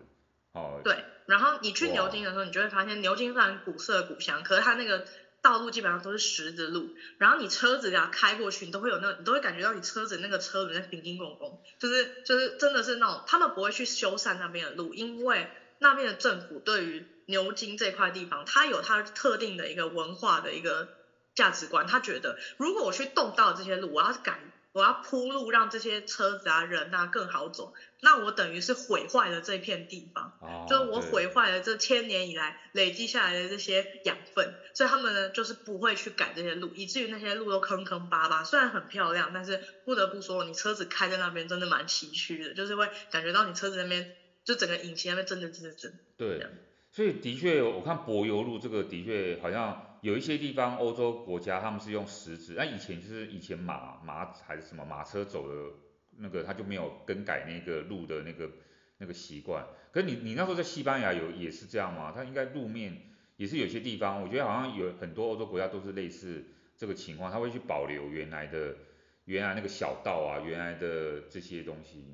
[0.52, 0.83] 哦。
[0.85, 5.07] 对，然后你去牛津的时候，你就会发现牛津虽然古色古香，可是它那个
[5.40, 20.88] 道路基本上都是石子路，然后你车子要开过去，你都会有那个，你都会感觉到你车子那个车轮在叮叮咣咣，就是就是真的是那种，他们不会去修缮那边的路，因为那边的政府对于牛津这块地方，它有它特定的一个文化的一个
[21.35, 21.87] 价值观。
[21.87, 24.40] 他觉得，如果我去动到这些路，我要改
[24.72, 44.11] 我要铺路让这些车子啊人啊更好走，那我等于是毁坏了这片地方，哦、就是我毁坏了这千年以来累积下来的这些养分，所以他们呢就是不会去改这些路，以至于那些路都坑坑巴巴，虽然很漂亮，但是不得不说，你车子开在那边真的蛮崎岖的，就是会感觉到你车子那边
[44.46, 45.92] 就整个引擎那边震震震震。
[46.16, 46.46] 对。
[46.92, 55.72] 所以的确，我看柏油路这个的确好像有一些地方欧洲国家他们是用石子，那以前就是以前马马还是什么马车走的
[56.18, 58.50] 那个，他就没有更改那个路的那个
[58.98, 59.66] 那个习惯。
[59.90, 62.12] 可是你你那时候在西班牙有也是这样吗？
[62.14, 66.44] 它应该路面也是有些地方，我觉得好像有很多欧洲国家都是类似
[66.76, 68.76] 这个情况，他会去保留原来的
[69.24, 72.05] 原来那个小道啊，原来的这些东西。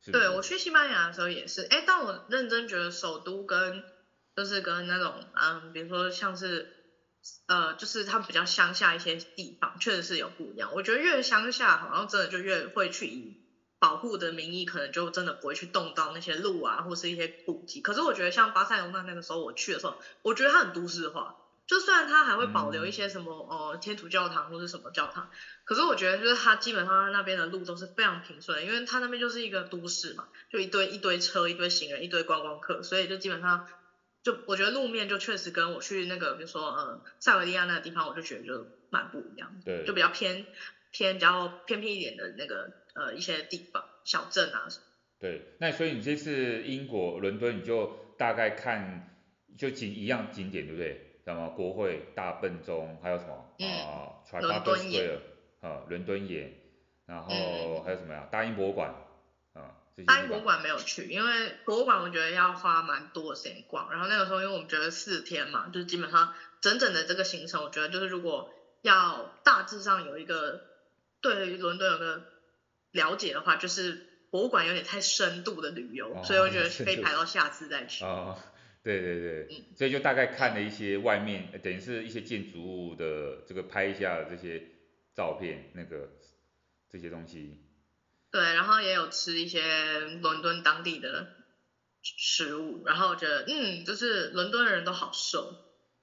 [0.00, 0.12] 是？
[0.12, 3.82] 对，我去西班牙的时候也是，哎，但我认真觉得首都跟
[4.36, 6.68] 就是跟那种，嗯，比如说像是，
[7.46, 10.74] 呃，就是他们比较乡下一些地方，确实是有不一样。
[10.74, 13.40] 我觉得越乡下，好像真的就越会去以
[13.78, 17.80] 保护的名义，可能就真的不会去动到那些路啊，或是一些古迹。
[17.80, 21.36] 可是我觉得像巴塞罗那那个时候我去的时候，我觉得它很都市化。
[21.66, 25.30] 就虽然它还会保留一些什么，呃，天主教堂或是什么教堂，
[25.64, 33.66] 可是我觉得就是它基本上那边的路都是非常平顺，因为它那边就是一个都市嘛，就一堆一堆车，一堆行人，一堆观光客，所以就基本上。
[34.26, 40.44] 就我觉得路面就确实跟我去那个，比如说呃塞维利亚那个地方，我就觉得就蛮不一样，对，就比较偏
[40.90, 44.66] 偏比较偏僻一点的那个呃一些地方小镇啊。
[45.20, 47.86] 对，那所以你这次英国伦敦你就
[48.18, 49.16] 大概看
[49.56, 51.20] 就景一样景点对不对？
[51.24, 54.10] 什么国会大笨钟，还有什么啊？
[54.40, 55.20] 伦敦眼
[55.60, 56.52] 啊，伦敦眼，
[57.06, 58.26] 然后还有什么呀？
[58.32, 58.92] 大英博物馆
[60.04, 60.14] 啊。
[60.14, 63.90] 大英博物馆没有去，因为博物馆我觉得要花蛮多的时间逛。
[63.90, 70.62] 然后那个时候，因为我们觉得四天嘛，就是基本上整整的这个行程，我觉得就是如果要大致上有一个
[71.20, 72.24] 对伦敦有个
[72.92, 78.04] 了解的话，就是博物馆有点太深度的旅游，哦、所以我觉得 可以排到下次再去。
[78.04, 78.38] 哦，
[78.82, 84.62] 对对对，嗯、所以就大概看了一些外面，等于是一些建筑物的这个拍一下这些
[85.14, 86.08] 照片，那个
[86.90, 87.62] 这些东西。
[88.36, 91.26] 对，然后也有吃一些伦敦当地的
[92.02, 95.56] 食物，然后我觉得，嗯，就是伦敦的人都好瘦，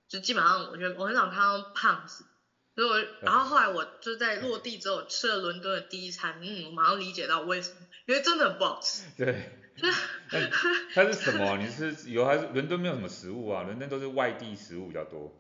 [0.09, 2.25] 就基本上我觉得我很少看到胖子，
[2.73, 7.75] 所以我，然后后来我就在落地之后吃了伦敦的第一餐，嗯，我马上理解到为什么，
[8.07, 9.03] 因为真的很不好吃。
[9.15, 9.53] 对，
[10.95, 11.55] 它是什么？
[11.57, 13.61] 你是有还是伦敦没有什么食物啊？
[13.61, 15.31] 伦敦都是外地食物比较多。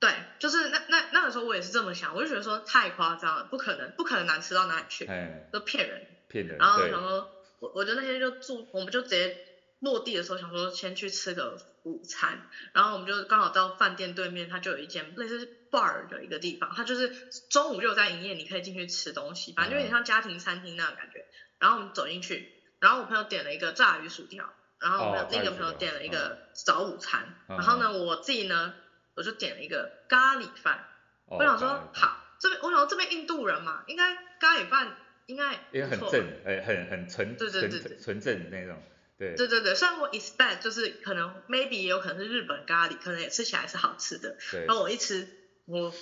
[0.00, 5.04] 对，就是那那那个时候我也是这么想，我就觉得说太夸张了，不可能，不可能难吃到哪里去，
[5.52, 6.56] 都骗人，骗人。
[6.56, 9.36] 然后想说，我我就那天就住，我们就直接
[9.78, 17.12] 落地的时候想说先去吃个午餐，然后我们就刚好到饭店对面，它就有一间类似 bar 的一个地方，它就是
[17.50, 21.26] 中午就有在营业，你可以进去吃东西，反正就有点像家庭餐厅那种感觉。
[21.58, 22.48] 然后我们走进去，
[22.80, 28.72] 然后我朋友点了一个炸鱼薯条，然后我们另一个朋友点了一个早午餐，然后呢我自己呢。
[29.14, 30.86] 我就点了一个咖喱饭，
[31.26, 34.96] 哦、我想说好，这边我想说这边印度人嘛，应该咖喱饭
[35.26, 38.82] 应该也很正，哎，很很纯对对对纯正那种，
[39.18, 39.34] 对。
[39.36, 44.64] 对对对，虽然我 expect 就是可能 maybe 也有可能是日本咖喱，可能也吃起来是好吃的，对。
[44.66, 45.28] 然后我一吃，
[45.66, 45.94] 我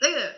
[0.00, 0.36] 那个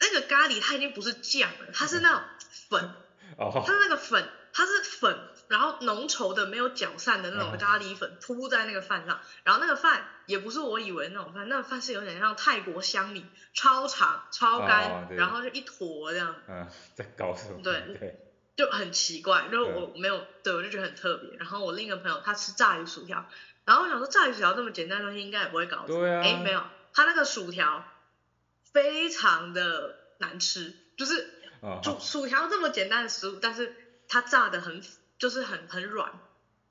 [0.00, 2.24] 那个咖喱它已经不是酱了，它是那种
[2.70, 2.82] 粉，
[3.38, 5.28] 哦，它是那个粉，它是粉。
[5.48, 16.34] 然后浓稠的没有搅散的那种咖喱粉铺在那个饭上，然后那个饭也不是我以为那种饭，那个饭是有点像泰国香米，超长超干，然后就一坨这样。
[16.48, 17.60] 嗯， 在搞什么？
[17.62, 18.18] 对对，
[18.56, 21.36] 就很奇怪，就我没有，对我就觉得很特别。
[21.38, 23.26] 然后我另一个朋友他吃炸鱼薯条，
[23.64, 25.84] 然后我想说炸鱼薯条这么简单的东西应该也不会搞。
[25.86, 26.22] 对啊。
[26.22, 27.84] 哎，没有，他那个薯条
[28.72, 31.28] 非常的难吃，就是
[31.82, 33.74] 薯薯条这么简单的食物，但是
[34.08, 34.82] 它炸的很。
[35.24, 36.20] 就是很很软，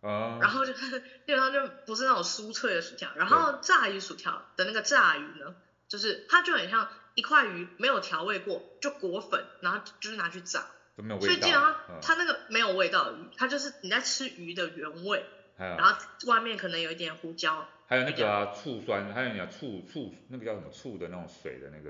[0.02, 5.56] 啊，然后就是基本上就不是那种酥脆的薯条，然后炸鱼薯条的那个炸鱼呢，
[5.88, 11.20] 就是它就很像一块鱼没有调味过就裹粉，然后就是拿去炸，都没有。
[11.20, 15.26] 味道，所以基本上它那个没有味道的鱼，它就是你在吃鱼的原味，
[15.58, 21.90] 然后外面可能有一点胡椒，还有那个啊醋酸，还有那个醋醋那个叫什么醋的那种水的那个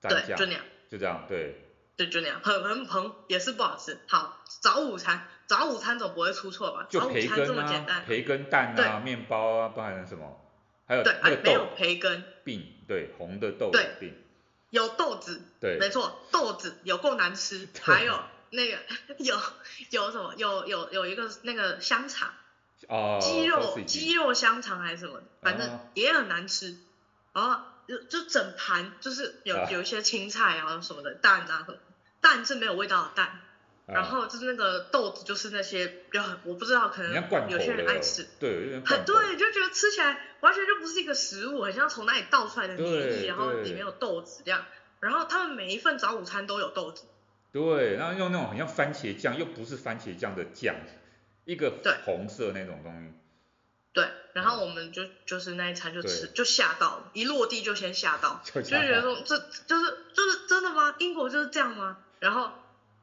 [0.00, 1.65] 蘸酱，对，就那样，就这样，对。
[1.96, 3.98] 对，就那样，很很蓬也是不好吃。
[4.06, 6.86] 好，早午餐，早午餐总不会出错吧？
[6.90, 10.40] 就培根啊，早午餐这么简单，培根蛋啊，面包啊，不然什么？
[10.86, 14.14] 还有那个豆，没有培根饼，对，红的豆饼，
[14.70, 17.68] 有豆子，对，没错，豆子有够难吃。
[17.82, 18.78] 还有那个
[19.18, 19.40] 有
[19.90, 20.34] 有什么？
[20.36, 22.30] 有有有一个那个香肠，
[22.88, 25.22] 哦，鸡肉鸡肉香肠还是什么？
[25.42, 26.76] 反正也很难吃。
[27.32, 31.78] 然后就就整盘就是有有一些青菜啊什么的蛋啊什么。
[32.26, 33.40] 蛋是没有味道的蛋。
[33.86, 37.12] 然后就是那个豆子，就是那些比较，我不知道，可能
[37.48, 44.64] 有些人爱吃，对，很对，就觉得吃起来完全就不是一个食物，很像从那里倒出来的黏液，然后里面有豆子这样。
[44.98, 47.04] 然后他们每一份早午餐都有豆子。
[47.52, 50.74] 对，然后用那种很像番茄酱，又不是番茄酱的酱，
[51.44, 53.12] 一个红色那种东西。
[53.92, 60.96] 对，然后我们就就是那一餐就吃，就吓到了，一落地就先吓到，就觉得说这就是就是真的吗？
[60.98, 61.98] 英国就是这样吗？
[62.20, 62.50] 然后。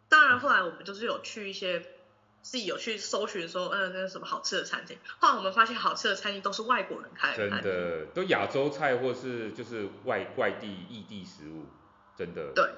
[0.10, 1.80] 当然，后来我们就是有去一些
[2.44, 4.96] 自己有去搜寻说，嗯，那什么好吃的餐厅。
[5.18, 11.66] 后来我们发现，好吃的餐厅都是外国人开的，真的，都亚洲菜或是就是外外地异地食物，
[12.16, 12.52] 真的。
[12.54, 12.70] 对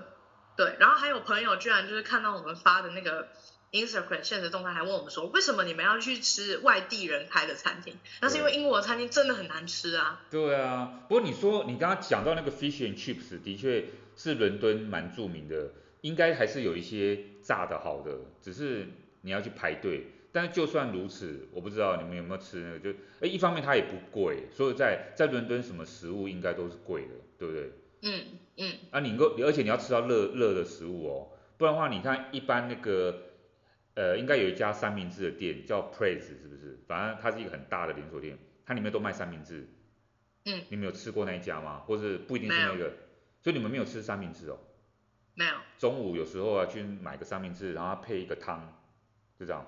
[0.56, 3.28] 对，然后还有朋友居然就是看到我们发的那个
[3.74, 7.98] Instagram 现实动态，还问我们说，为什么你们要去吃外地人开的餐厅？
[8.21, 10.21] 那是因为英国的餐厅真的很难吃啊。
[10.32, 15.71] 对啊，不过你说你刚刚讲到那个 Fish and Chips，的确是伦敦蛮著名的。
[16.06, 18.86] 应该还是有一些炸的好的，只是
[19.22, 20.06] 你要去排队。
[20.32, 27.72] 但是就算如此，我不知道你们有没有吃那个，就哎，一方面它也不贵，所以在在伦敦什么食物应该都是贵的，对不对？
[28.04, 28.24] 嗯
[28.58, 28.74] 嗯。
[28.91, 33.18] 啊，你够，而且你要吃到热热的食物哦，不然的话，你看一般那个，
[33.96, 36.78] 呃，应该有一家三明治的店叫 Praise，是不是？
[36.86, 39.68] 反正它是一个很大的连锁店，它里面都卖三明治。
[40.46, 40.62] 嗯。
[40.70, 41.80] 你们有吃过那一家吗？
[41.80, 42.94] 或是不一定是那个？
[43.41, 44.60] 所以你们没有吃三明治哦。
[45.36, 45.52] 没有。
[45.78, 48.74] 中午有时候啊，去买个三明治，然后配一个汤，
[49.39, 49.65] 就这样。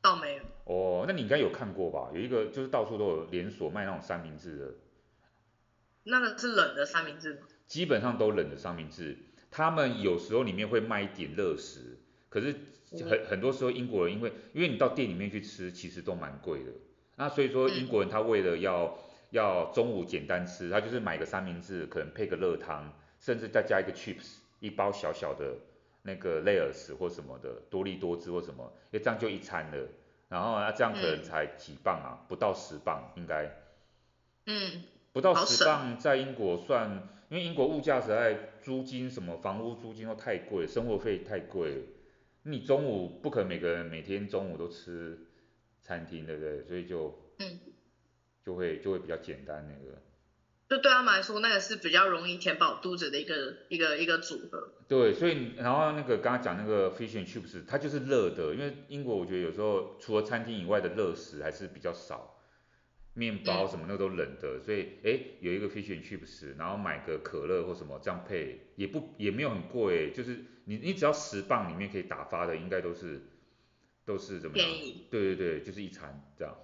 [0.00, 0.42] 倒没有。
[0.64, 2.10] 哦，那你应该有看过吧？
[2.14, 4.74] 有一个就是到处都有连锁卖那种三明治的。
[6.04, 7.40] 那个是冷的三明治吗？
[7.66, 9.18] 基本上都冷的三明治，
[9.50, 12.54] 他们有时候里面会卖一点热食，可是
[13.08, 16.70] 很很多时候英国人因为因为你到店里面去吃，其实都蛮贵的。
[17.16, 18.98] 那所以说英国人他为了要、嗯、
[19.30, 24.36] 要中午简单吃，他就是买个三明治，可能配个热汤，甚至再加一个 chips。
[24.66, 25.54] 一包小小的
[26.02, 29.88] 那个 layers 或什么的多利多汁或什么，因为这样就一餐了，
[30.28, 33.56] 然后啊这样可能才几磅啊，嗯、不到十磅应该，
[34.46, 41.84] 嗯，不到十磅在英国算，因为英国物价实在租金什么房屋租金都太贵，生活费太贵，
[42.42, 45.18] 你中午不可能每个人每天中午都吃
[45.80, 46.62] 餐厅对不对？
[46.64, 47.60] 所以就，嗯，
[48.44, 49.96] 就会就会比较简单那个。
[50.68, 54.72] 就对他们来说，那个是比较容易填饱肚子的一个一个一个组合。
[54.88, 62.42] 对，所以然后那个刚刚讲那个 fish and chips，它就是热的，因为英国我觉得有时候除了餐厅以外的热食还是比较少，
[63.14, 73.22] 面包什么那个都冷的，嗯、所以哎有一个 fish and chips，然后买个可乐或什么这样配，也不也没有很贵，就是你你只要十磅里面可以打发的，应该都是
[74.04, 74.66] 都是怎么样？
[74.66, 75.06] 便宜。
[75.10, 76.56] 对对对，就是一餐这样。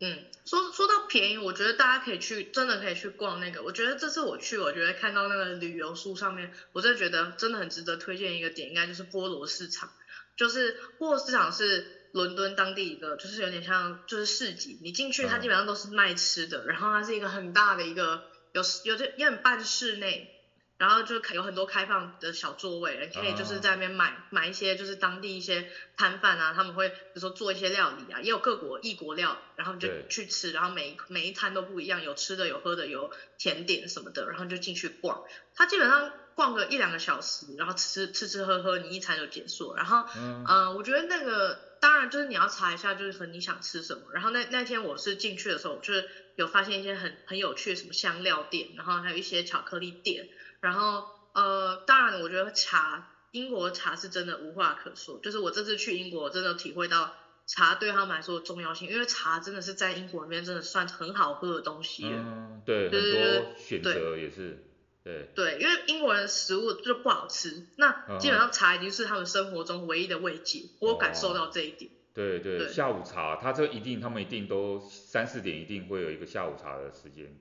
[0.00, 3.62] 嗯，说说到便宜，我觉得大家可以去，真的可以去逛那个。
[3.62, 9.92] 我觉得这次我去，我觉得看到那个旅游书上面，我真的觉得真的很值得推荐一个点，应该就是菠萝市场。
[10.36, 20.32] 就是菠萝市场是伦敦当地一个，就是有点像就是市集，你进去它基本上都是卖吃的，然后它是一个很大的一个，有有这也很半室内。
[20.78, 35.20] 然后就有很多开放的小座位，你可以就是在那边买、uh 买一些就是当地一些摊贩啊，他们会比如说做一些料理啊，也有各国异国料，然后就去吃，然后每一每一餐都不一样，有吃的有喝的有甜点什么的，然后就进去逛。
[35.54, 39.74] 他基本上逛个一两个小时，然后吃吃吃吃喝喝，你一餐就结束。
[39.74, 44.12] 然后嗯、uh 我觉得那个当然就是你要查一下，就是和你想吃什么。
[44.12, 50.28] 然后那那天我是进去的时候，就是有发现一些很很有趣的什么香料店，然后还有一些巧克力店。
[50.60, 55.18] 然后呃，当然我觉得茶，英国的茶是真的无话可说。
[55.20, 57.14] 就是我这次去英国，真的体会到
[57.46, 62.04] 茶对他们来说的重要性，因为茶真的是在英国那边真的算很好喝的东西。
[62.04, 64.64] 嗯，对，对很多选择也是，
[65.04, 65.30] 对。
[65.34, 70.70] 对，因为英国人的食物就不好吃，那基本上茶已经是他们生活中唯一的慰藉。
[70.80, 71.90] 我感受到这一点。
[72.14, 77.38] 对对，对，下午茶，他这一定，他们一定都三四点一定会有一个下午茶的时间。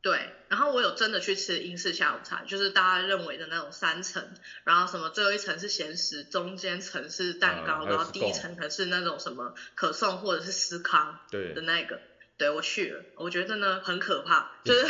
[0.00, 4.32] 对，然后我有真的去吃英式下午茶，就是大家认为的那种三层，
[4.64, 11.18] 然后什么最后一层是咸食，中间层是蛋糕，嗯、然后第一层才是那种什么可颂或者是司康
[11.54, 11.96] 的那个。
[12.36, 14.86] 对，对我去了，我觉得真的很可怕， 就是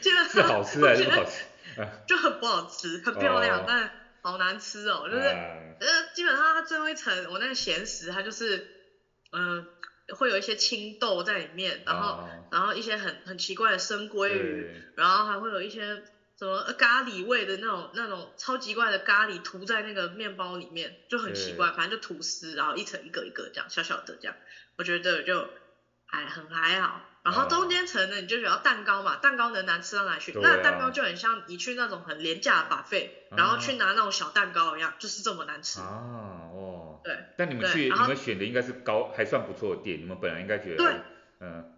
[0.00, 1.44] 基本上是好吃还是不好吃？
[2.08, 3.92] 就很不好吃，很漂亮，哦、但
[4.22, 8.66] 好难吃哦，就是呃基本上它最后一层我那个咸食它就是
[9.30, 9.58] 嗯。
[9.58, 9.71] 呃
[10.08, 16.02] 会有一些青豆在里面，然后、哦、然后一些很很奇怪的生鲑鱼，然后还会有一些
[16.38, 24.36] 什么咖喱味的那种那种超级怪的咖喱涂在那个面包里面，就很奇怪，反正就吐司，然后一层一个一个这样小小的这样，
[24.76, 25.48] 我觉得就
[26.06, 30.32] 还很还好，然后中间层呢，你就觉得蛋糕嘛，蛋糕能难吃到哪去？
[30.40, 35.78] 那蛋糕就很像你去那种很廉价的 buffet，然后去拿那种小蛋糕一样，就是这么难吃。
[35.78, 37.00] 啊哦。
[37.04, 37.16] 对。
[37.36, 40.76] 但你们去，你们选的应该是高还算不错的店，你们本来应该觉得。
[40.76, 41.00] 对。
[41.38, 41.72] 嗯。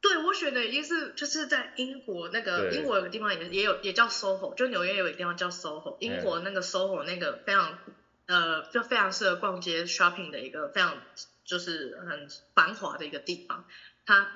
[0.00, 7.76] 对，我选的已经是就是在英国那个英国有个地方也也有也叫 SOHO，就纽约有一个地方叫 SOHO，英国那个 SOHO 那个非常
[8.26, 11.02] 呃就非常适合逛街 shopping 的一个非常
[11.44, 13.64] 就是很繁华的一个地方，
[14.06, 14.30] 它。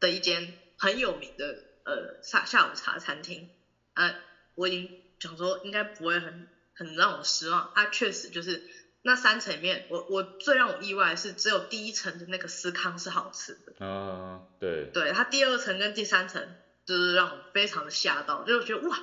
[0.00, 3.48] 的一间很有名的呃下下午茶餐厅，
[3.94, 4.14] 啊，
[4.54, 8.62] 我已经想说应该不会很很让我失望，啊，确实就是
[9.02, 18.98] 那三层里面，我我最让我意外的是只有第一层的那个司康是好吃的，啊，对，对，它第二层跟第三层就是让我非常的吓到，就是觉得哇，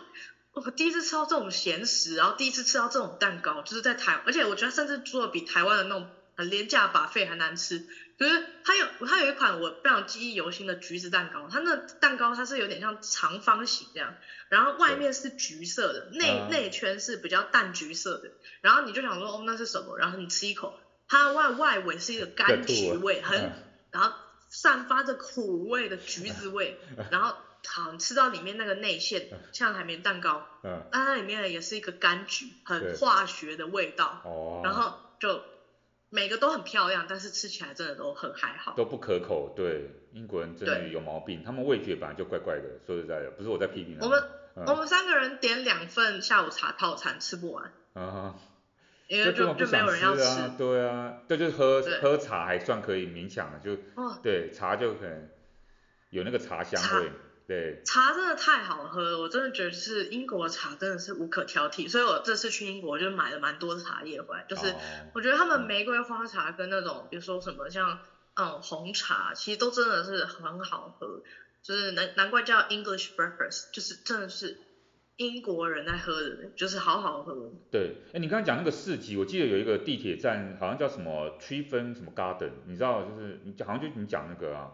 [0.51, 7.87] 我第一次吃到这种咸食，然后第一次吃到这种蛋糕，就是在台，而且我觉得甚至做的比台湾的那种很廉价 buffet 还难吃。
[8.17, 14.15] 就是它有它有一款我非常记忆犹新的橘子蛋糕，它那蛋糕它是有点像长方形这样，
[14.49, 18.29] 然后外面是橘色的，内内圈是比较淡橘色的，
[18.61, 19.97] 然后你就想说哦那是什么？
[19.97, 23.51] 然后你吃一口，它外外围是一个柑橘味，很
[23.91, 24.13] 然后
[24.49, 26.77] 散发着苦味的橘子味，
[27.11, 27.35] 然后
[27.65, 35.43] 好吃到里面那个内馅像海绵蛋糕，嗯，但它里面也是一个柑橘，很化学的味道，哦，然后就。
[36.13, 39.51] 每个都很漂亮，但是吃起来真的都很还好，都不可口。
[39.55, 42.63] 对，英国人真的有毛病，他们味觉本来就怪怪的。
[42.85, 44.09] 说实在的，不是我在批评他们。
[44.09, 47.73] 我们、嗯、我们三个人点两份下午茶套餐，吃不完。
[47.93, 48.35] 啊，
[49.07, 50.51] 因为就就没有人要吃。
[50.55, 55.29] 对啊，对就是喝喝茶还算可以勉强的，就、哦、对茶就可能
[56.11, 57.11] 有那个茶香味。
[57.53, 64.73] 对，茶真的太好喝了，我真的觉得是英国的茶真的是无可挑剔，所以我这次去英国就买了蛮多的茶叶回来，就是
[65.13, 67.99] 我觉得他们玫瑰花茶跟那种比如说什么像
[68.33, 71.21] 嗯红茶，其实都真的是很好喝，
[71.61, 74.57] 就是难难怪叫 English breakfast，就是真的是
[75.17, 77.51] 英国人在喝的，就是好好喝。
[77.69, 84.71] 对，哎，你刚刚讲那个市集，我记得有一个地铁站好像叫什么 Treven 什么 Garden，你知道就是你好像就你讲那个啊。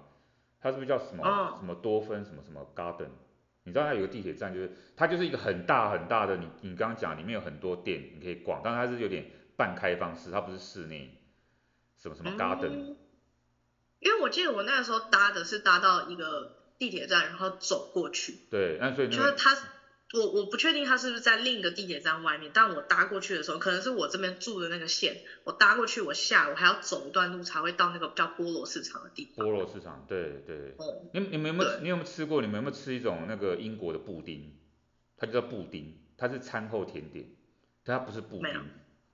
[0.61, 1.57] 它是不是叫什么、oh.
[1.59, 3.09] 什么多芬什么什么 Garden？
[3.63, 11.17] 你知道它有个地铁站，就是它就是一个很大很大的，你你刚刚讲里面有很多店你可以逛，但是它是有点半开放式，它不是室内，
[11.97, 12.97] 什么什么 Garden？、嗯、
[13.99, 18.37] 因为我记得我那个时候搭的是搭到一个地铁站，然后走过去。
[18.49, 19.57] 对，那所以就是它。
[20.11, 29.45] 我我不确定它是不是在另一个地铁站外面，但我搭过去的时候，可能是我这边住的那个线，我搭过去，我下午还要走一段路才会到那个叫菠萝市场的地方。
[29.45, 30.73] 菠萝市场，对对。
[30.77, 31.09] 哦。
[31.13, 32.41] 你你们有没有你有没有吃过？
[32.41, 34.55] 你们有没有吃一种那个英国的布丁？
[35.15, 37.25] 它就叫布丁，它是餐后甜点，
[37.83, 38.49] 但它不是布丁。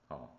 [0.08, 0.30] 哦，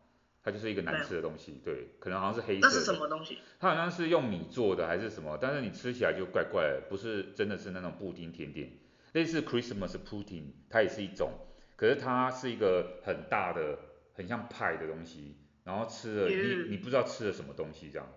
[0.44, 2.68] 它就是一个难吃的东西，对，可能好像是黑色的。
[2.68, 3.38] 那是什么东西？
[3.60, 5.38] 它好像是用米做的还是什么？
[5.40, 8.72] 但是你吃起来就怪怪的，不是真的是那种布丁甜点。
[9.18, 11.32] 类似 Christmas pudding，它也是一种，
[11.76, 13.80] 可是它是一个很大的，
[14.14, 18.08] 很像派的东西，然后吃了你你不知道吃了什么东西这样，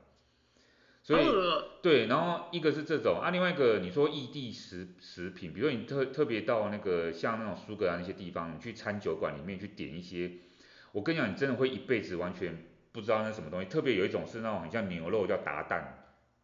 [1.02, 1.24] 所以
[1.80, 10.30] 对，然后一个是这种啊，另外一个你说异地食食品，比如说你特特别到那个像那种苏格兰那些地方，你去餐酒馆里面去点一些，
[10.92, 12.54] 我跟你讲，你真的会一辈子完全
[12.92, 15.82] 不知道那什么东西，特别有一种是那种很像牛肉叫达旦，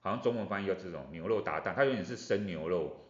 [0.00, 3.02] 好像中文翻译叫这种牛肉达旦，它有点是生牛肉。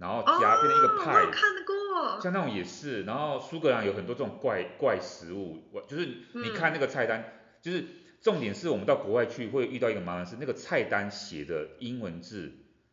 [0.00, 3.02] 然后夹变成一个派，哦、看得过像那种也是。
[3.02, 7.84] 然后苏格兰有很多这种怪怪食物，我就是你看那个菜单，嗯、就是
[8.22, 12.50] 重点是我们到国外去会遇到一个麻烦是那个菜单写的英文字，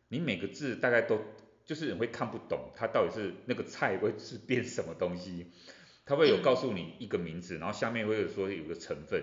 [0.08, 1.18] 你每个字大概都
[1.64, 5.50] 就是你会看不懂，它到底是那个菜会是变什么东西，
[6.04, 9.22] 它会有告诉你一个名字，嗯、然后下面会有说有个成分。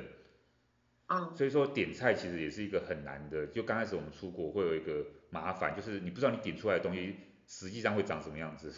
[1.07, 1.35] 嗯。
[1.35, 7.15] 所以说点菜其实也是一个很难的，就刚开始我们出国会有一个麻烦，就是你不知道你点出来的东西。
[7.47, 8.73] 实际上会长什么样子？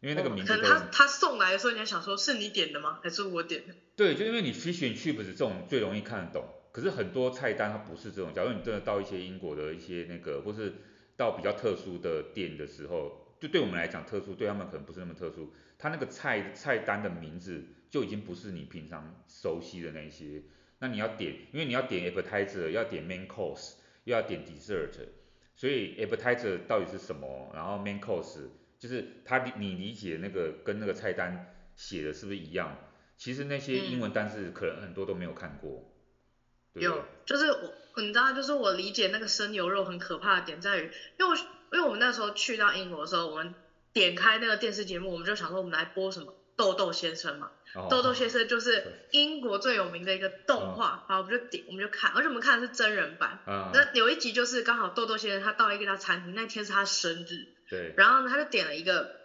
[0.00, 3.00] 因为那个名字、哦、可能他他送来的时候，你还想说是你点的吗？
[3.02, 3.74] 还是我点的？
[3.96, 8.34] 对，就因为你 fish and chips 这种最容易看得懂，可是很多菜单它不是这种。
[8.34, 10.74] 假如你真的到一些英国的一些那个，或是
[11.16, 15.54] 到比较特殊的店的时候，就对我们来讲特殊，对他们可能不是那么特殊。
[15.78, 20.42] 他那个菜菜单的名字就已经不是你平常熟悉的那些。
[20.80, 23.74] 那你要点，因为你要点 appetizer，要点 main course，
[24.04, 24.90] 又要点 dessert。
[25.64, 27.50] 所以 appetizer 到底是什么？
[27.54, 32.76] 然后 main course 就是他你理解那个跟那个菜单写的是不是一样？
[33.16, 35.90] 其实那些英文单词可能很多都没有看过。
[36.74, 41.36] 有，就是我你知道，就是我理解那个生牛肉很可怕的点在于，因为我
[41.72, 43.54] 因为我们那时候去到英国的时候，我们
[43.94, 53.40] 点开那个电视节目，我们就想说我们来播什么豆豆先生嘛，哦、豆豆先生就是英国最有名的一个动画，然后、哦、我们就点我们就看，而且我们看的是真人版。
[53.46, 57.48] 嗯、那有一集就是刚好豆豆先生他到一个家餐厅，那天是他生日。
[57.68, 57.94] 对。
[57.96, 59.16] 然后呢，他就点了一个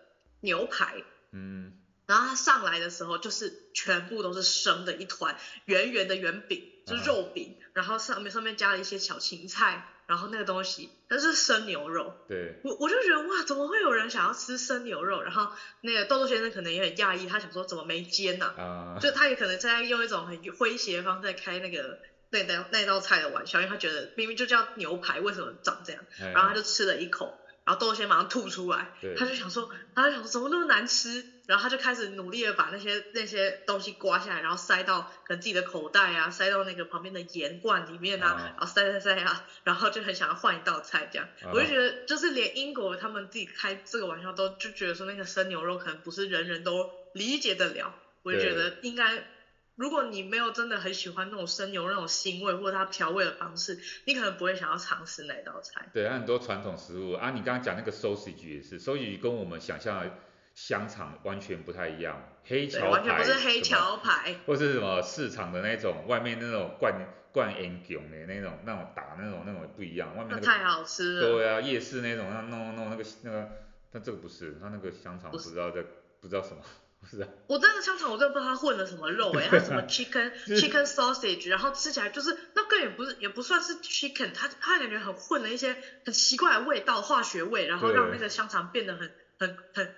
[0.41, 1.03] 牛排。
[1.31, 1.73] 嗯。
[2.07, 9.87] 然后他上来的时候就是全部都是生的一团圆圆的圆饼，就是肉饼，嗯、然后上面上面加了一些小芹菜。
[10.09, 12.15] 然后那个东西，它是生牛肉。
[12.27, 12.59] 对。
[12.63, 15.21] 我我就觉得哇，怎么会有人想要吃生牛肉？
[15.21, 15.51] 然后
[15.81, 18.51] 那个豆豆先生可能也很讶异，他想说怎么没煎呢？
[18.57, 18.95] 啊。
[18.97, 21.99] Uh, 就他也可能在用一种很诙谐的方式在开那个
[22.31, 26.03] 那道那道菜的玩笑，因为他觉得明明就叫牛排，为什么长这样？
[26.19, 27.39] 嗯、然后他就吃了一口。
[27.69, 47.93] 然后豆豆先马上吐出来，他就想说，他就想说怎么那么难吃，然后他就开始努力的把那些那些东西刮下来，然后塞到可能自己的口袋啊，塞到那个旁边的盐罐里面啊，啊然后塞塞塞啊，然后就很想要换一道菜这样，啊、我就觉得就是连英国他们自己开这个玩笑都就觉得说那个生牛肉可能不是人人都理解得了，
[48.23, 49.23] 我就觉得应该。
[49.79, 55.87] 如果你没有真的很喜欢那种生牛那种腥味，或者它调味的方式，你可能不会想要尝试那道菜。
[55.93, 60.11] 对，很多传统食物啊，你刚刚讲那个 sausage 也是，sausage 跟我们想象的
[60.53, 66.93] 香肠完全不太一样，黑桥牌，完全不是黑桥牌，或是什么市场的那种外面那种灌
[67.31, 71.21] 灌盐酱的那种那种打那种那种不一样，外面那个那太好吃了。
[71.21, 73.49] 对啊，夜市那种那弄弄那个那个，
[73.93, 75.81] 但这个不是，它那个香肠不知道在
[76.19, 76.61] 不知道什么。
[77.07, 89.95] 是啊，我真的香肠我真的不知道它混了什么肉哎、欸， 它什么 chicken chicken sausage，然后吃起来就是那个也不是也不算是 chicken，它它感觉很混了一些很奇怪的味道，化学味，然后让那个香肠变得很很很，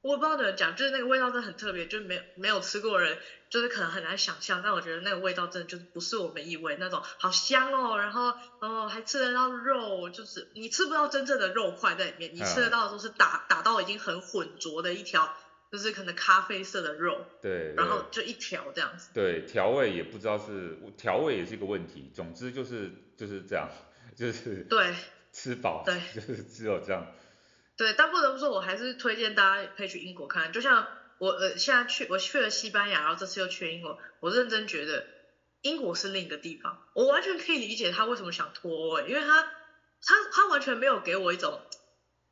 [0.00, 3.18] 我不知道怎么讲，就是那个味道真的很特别，就是没有没有吃过的人
[3.50, 15.36] 就是可能很难想象，但我觉得那个味道真的就是不是我们以为那种好香哦，然后哦还吃得到肉，就是你吃不到真正的肉块在里面，你吃得到的都是打打到已经很混浊的一条。
[15.70, 19.10] 就是可能咖啡色的肉，对，然后就一条这样子。
[19.12, 22.10] 对，调味也不知道是调味也是一个问题。
[22.14, 23.68] 总之就是就是这样，
[24.16, 24.94] 就是 对
[25.30, 27.06] 吃饱，对，就是只有这样。
[27.76, 30.50] 对，但不得不说，我还是推荐大家可以去英国看。
[30.54, 30.88] 就像
[31.18, 35.06] 我呃现在去，我去了西班牙，然后这次又去英国，我认真觉得
[35.60, 36.82] 英国是另一个地方。
[36.94, 41.60] 我完全可以理解他为什么想脱位，因为他他他完全没有给我一种，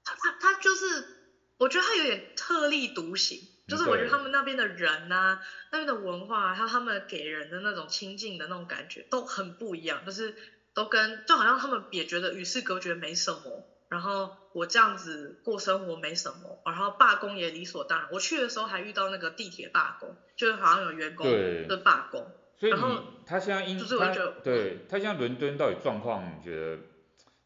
[0.04, 1.14] 他他他就是。
[1.58, 5.38] 我觉得他有点特立独行，就是我觉得他们那边的人呐、啊，
[5.72, 10.34] 那边的文化，还有他们给人的那种亲近的那种感觉都很不一样，就是
[10.74, 18.08] 都跟就好像他们也觉得与世隔绝没什么，然后我这样子过生活没什么，然后罢工也理所当然。
[18.10, 21.26] 我去的时候还遇到那个地铁罢工，就是好像有员工
[21.68, 26.82] 的罢工，所以然后他现在英就是我觉得对他现在伦敦到底状况你觉得？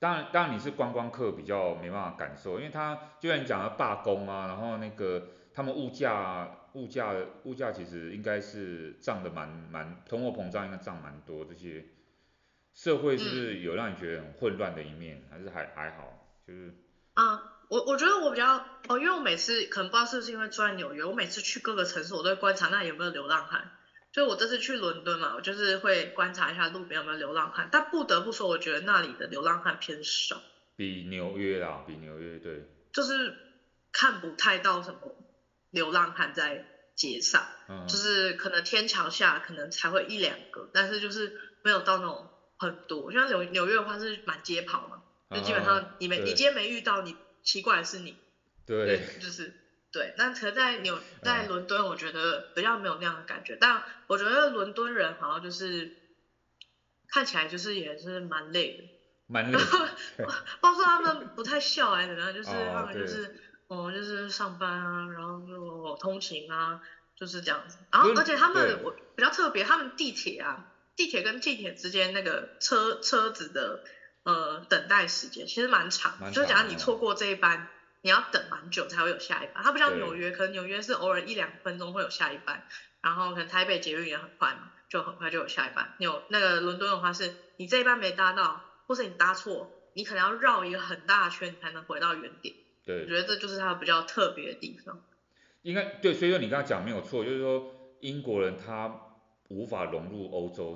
[0.00, 11.84] 当然，当然你是观光客比较没办法感受，因为他就像你讲的罢工啊，然后那个他们物价物价物价其实应该是涨得蛮蛮，通货膨胀应该涨蛮多，这些
[12.72, 16.26] 社会是不是有让你觉得很混乱的一面，嗯、还是还还好？
[16.46, 16.74] 就是
[17.12, 18.56] 啊，我我觉得我比较
[18.88, 23.70] 哦，因为我每次可能不知道是不是因为住在纽约，我每次去各个城市，我都会观察那有没有流浪汉。
[24.12, 30.42] 就我这次去伦敦嘛，我就是会观察一下路边有没有流浪汉，但不得不说，我觉得那里的流浪汉偏少，
[30.74, 33.36] 比纽约啦，比纽约对，就是
[33.92, 35.16] 看不太到什么
[35.70, 45.02] 流浪汉在街上，嗯、就是可能天桥下可能才会一两个，但是就是没有到那种很多，像纽纽约的话是满街跑嘛，
[45.36, 48.16] 就基本上你没、嗯、你今天没遇到，你奇怪的是你，
[48.66, 49.59] 对，就是。
[49.92, 53.54] 对，那可在纽在伦敦，我觉得比较没有那样的感觉。
[53.54, 55.96] 嗯、但我觉得伦敦人好像就是
[57.08, 58.84] 看起来就是也是蛮累的，
[59.26, 59.64] 蛮累的。
[60.62, 63.34] 包括他们不太笑还是怎么样，就是他们就是
[63.66, 66.80] 哦，就是上班啊，然后就通勤啊，
[67.18, 67.78] 就是这样子。
[67.90, 73.82] 然后而且他们我比较特别，他们地铁啊，地铁跟地铁之间那个车车子的
[74.22, 77.68] 呃等待时间其实蛮长，蛮长，就是假如你错过这一班。
[78.02, 82.66] 你要等蛮久才会有下一班，它不像纽约，可能纽约是偶尔一两分钟会有下一班，
[83.02, 85.94] 然后可能台北捷运也很快嘛，就很快就有下一班。
[85.98, 92.54] 有那个伦敦的话是，你这一班没搭到，或是你搭错，你可能要绕一个很大的圈才能回到原点。
[92.86, 95.02] 对，我觉得这就是它比较特别的地方。
[95.62, 98.98] 应该对，所以说你刚刚讲没有错，就是说英国人他
[99.48, 100.74] 无法融入欧洲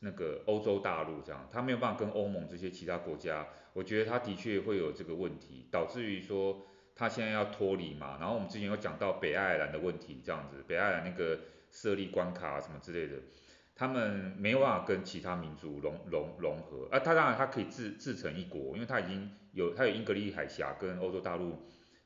[0.00, 3.46] 那个欧洲大陆这样，他没有办法跟欧盟这些其他国家。
[3.74, 8.18] 我觉得他的确会有这个问题，导致于说他现在要脱离嘛。
[8.20, 13.22] 然后我们之前有讲到北爱尔兰的问题，这样子，北爱尔兰那个设立关卡啊什么之类的，
[13.74, 16.88] 他们没有办法跟其他民族融融融合。
[16.90, 21.58] 啊，他当然他可以自自成一国，因为他已经有他有英格利海峡跟欧洲大陆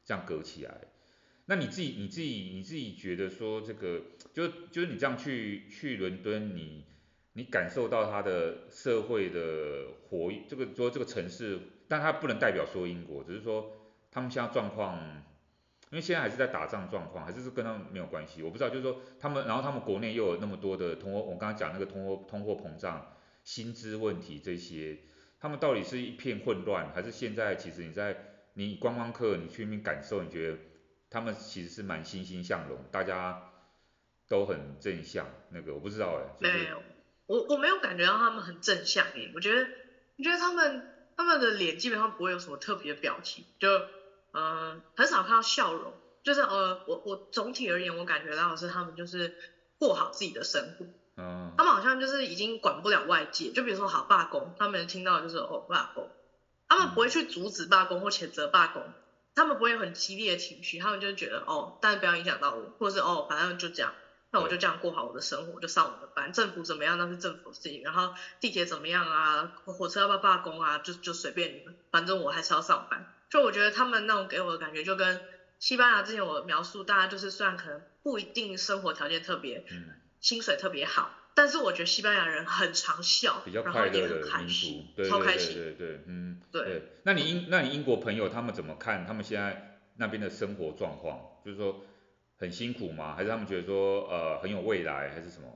[0.04, 0.80] 这样隔起来。
[1.46, 4.02] 那你自己你自己你自己觉得说这个
[4.32, 6.84] 就就是你这样去去伦敦你
[7.36, 13.70] 你感受到它的社会的活，这个说这个城市，但它不能代表说英国，只是说
[14.10, 15.22] 他们现在状况。
[15.90, 23.14] 因为现在还是在打仗状况，还是是跟他们没有关系，我不知道，就是说他们，然后他们国内又有那么多的通货，我刚刚讲那个通货通货膨胀、
[23.44, 24.98] 薪资问题这些，
[25.38, 28.16] 他们到底是一片混乱，还是现在其实你在
[28.54, 30.58] 你观光客你去那边感受，你觉得
[31.08, 33.52] 他们其实是蛮欣欣向荣，大家
[34.26, 36.95] 都很正向，那个我不知道哎、就是。
[37.26, 39.68] 我我没有感觉到他们很正向耶，我觉得
[40.16, 43.68] 我觉得他们他们的脸基本上不会有什么特别的表情，就。
[44.38, 49.34] 嗯，很少看到笑容，就是呃，我我总体而言，我感觉到的是他们就是
[49.78, 50.84] 过好自己的生活，
[51.16, 56.12] 嗯，他们好像就是已经管不了外界，就比如说好罢工，他们听到的就是哦罢工，
[56.68, 58.92] 他们不会去阻止罢工或谴责罢工，
[59.34, 63.94] 他们不会有很激烈的情绪，他们就觉得哦，但是不要影响到我，或者是哦，反正就这样，
[64.36, 73.06] 那我就这样过好我的生活，就上我的班，政府怎么样那是政府的事情，然后地铁怎么样啊，火车要不要罢工啊，就就随便你们，反正我还是要上班。
[73.30, 75.22] 就我觉得他们那种给我的感觉，就跟
[75.58, 79.88] 西班牙之前我描述，大家就是虽然可能不一定生活条件特别，嗯，
[80.20, 86.62] 薪水特别好，但是我觉得西班牙人很常笑，比较快乐的民族，对对对对，超开心，对对对，嗯，对。
[86.62, 91.18] 对那你英那你英国朋友他们怎么看他们现在那边的生活状况？
[91.44, 91.80] 就是说
[92.38, 93.14] 很辛苦吗？
[93.14, 95.48] 还是他们觉得说呃很有未来，还是什么？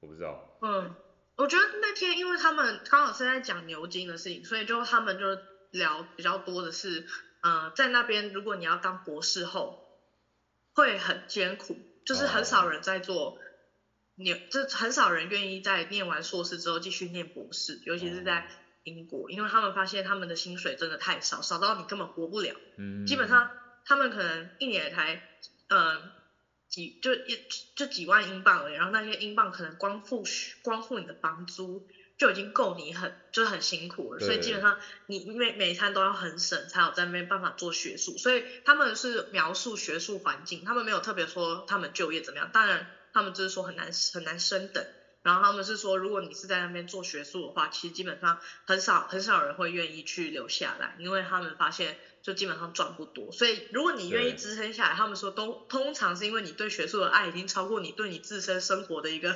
[0.00, 0.58] 我不知道。
[0.62, 0.94] 嗯，
[1.36, 5.38] 我觉得那天因为他们刚好是在讲牛津的事情，所以就他们就。
[5.72, 7.06] 聊比较多的是，
[7.42, 9.84] 呃，在那边如果你要当博士后，
[10.72, 13.38] 会很艰苦，就是很少人在做，
[14.14, 14.40] 你、oh.
[14.50, 18.48] 就很少人愿意在念完硕士之后继续念博士，尤其是在
[18.84, 22.54] 英国，因为他们发现他们的薪水真的太少，少到你根本活不了。
[22.78, 23.04] 嗯。
[23.04, 23.50] 基本上
[23.84, 25.20] 他们可能一年才，
[25.68, 26.00] 呃，
[26.68, 27.38] 几就一
[27.74, 30.24] 就几万英镑而已，然后那些英镑可能光付
[30.62, 31.86] 光付你的房租。
[32.18, 38.16] 就已经够你很就是很辛苦了，所以基本上你每每一餐都要很省，才有在那边办法做学术。
[38.16, 42.48] 所以他们是描述学术环境，他们没有特别说他们就业怎么样。
[42.50, 44.82] 当然，他们就是说很难很难升等。
[45.22, 51.98] 然后他们是说，如果你是在那边做学术的话，其实基本上很少很少人会愿意去留下来，因为他们发现。
[52.26, 59.30] 就基本上赚不多，所以如果你愿意支撑下来，他们说都通常是因为你对学术的爱已经超过你对你自身生活的一个、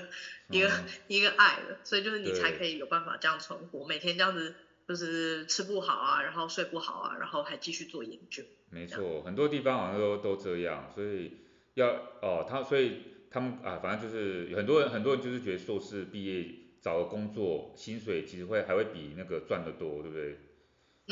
[0.48, 0.72] 嗯、一个
[1.06, 4.56] 一个爱了，所以就是你才可以有办法这样存活，每天这样子
[4.88, 8.42] 就是吃不好啊，然后睡不好啊，然后还继续做研究。
[8.70, 11.34] 没错，很多地方好像都都这样，所以
[11.74, 16.44] 要哦他所以他们啊，反正就是很多人很多人就是觉得硕士毕业
[16.80, 20.36] 找个工作，薪水其实会还会比那个赚得多，对不对？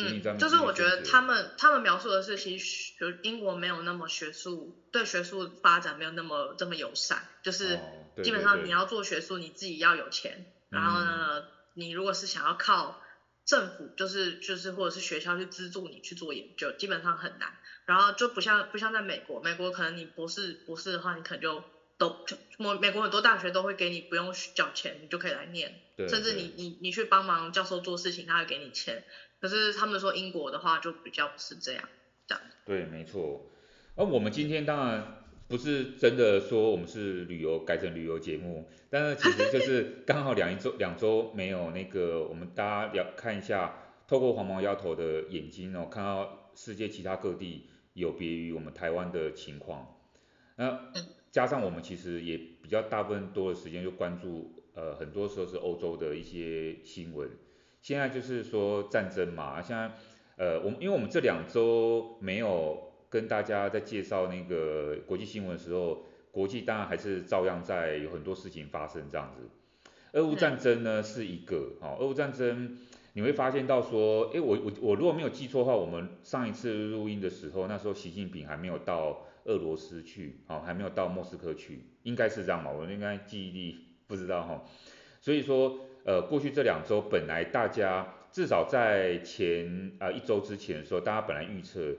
[0.03, 7.77] 嗯，就是我觉得他们他们描述的是，其实就英国没有那么学术，对学术发展没有那么这么友善，就是
[8.23, 11.43] 基本上你要做学术，你自己要有钱，然后呢，
[11.75, 12.99] 你如果是想要靠
[13.45, 17.57] 政府，就是就是或者是学校去资助你去做研究，基本上很难。
[17.87, 21.65] 然后就不像不像在美国，美国可能你博士博士的话，你可能就
[21.97, 22.37] 都就
[22.79, 25.81] 美国很多大学都会给你不用缴钱，你就可以来念，
[26.11, 29.05] 甚至你你你去帮忙教授做事情，他会给你钱。
[29.41, 31.89] 可是他们说英国的话就比较不是这样，
[32.27, 32.45] 这样。
[32.65, 33.47] 对，没错。
[33.95, 43.77] 而我们今天当然不是真的说我们是旅游改成旅游节目，但是其实就是 刚好两一周两周没有那个，我们大家聊看一下，
[44.07, 49.97] 透过黄毛丫头的眼睛哦，看到世界其他各地有别于我们台湾的情况。
[50.57, 50.93] 那
[51.31, 57.31] 加上我们其实也比较大部分多的时间就关注，呃，很多时候是欧洲的一些新闻。
[57.89, 59.91] 现在就是说战争嘛，现在
[60.37, 69.49] 呃，我们因为我们这两周没有跟大家在介绍那个国际新闻的时候，国际当然还是照样在有很多事情发生这样子。
[70.13, 72.77] 俄乌战争呢是一个，哦，俄乌战争
[73.15, 84.61] 你会发现到说，诶，我我我如果没有记错的话，我们上一次录音的时候，那时候习近平还没有到俄罗斯去，哦，还没有到莫斯科去，应该是这样嘛，我应该记忆力不知道哈，哦，
[85.23, 85.88] 所以说。
[86.09, 91.95] 呃，过去这两周本来大家至少在前啊、一周之前的时候，大家本来预测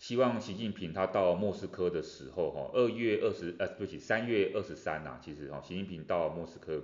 [0.00, 6.82] 希望习近平他到莫斯科的时候，哈，二月二十呃，对不起，三月二十三呐，其实哈，习近平到莫斯科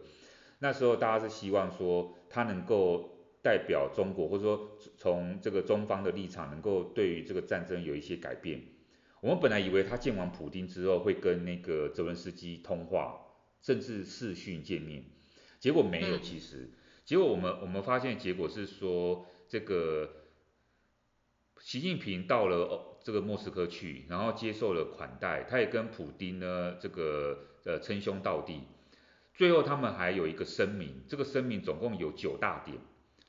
[0.61, 3.11] 那时候，大家是希望说他能够
[3.43, 8.63] 代表中国，或者说从这个中方的立场，能够对于这个战争有一些改变。
[9.21, 13.19] 我们本来以为他见完普丁之后会跟那个泽文斯基通话，
[13.63, 15.03] 甚至视讯见面。
[15.59, 16.71] 结果没有，其实，
[17.05, 20.11] 结果我们我们发现结果是说，这个
[21.61, 28.63] 习近平到了哦这个莫斯科去，然后接受了款待，他也跟普丁呢这个呃称兄道弟。
[29.35, 32.79] 最后他们还有一个声明，这个声明总共有九大点，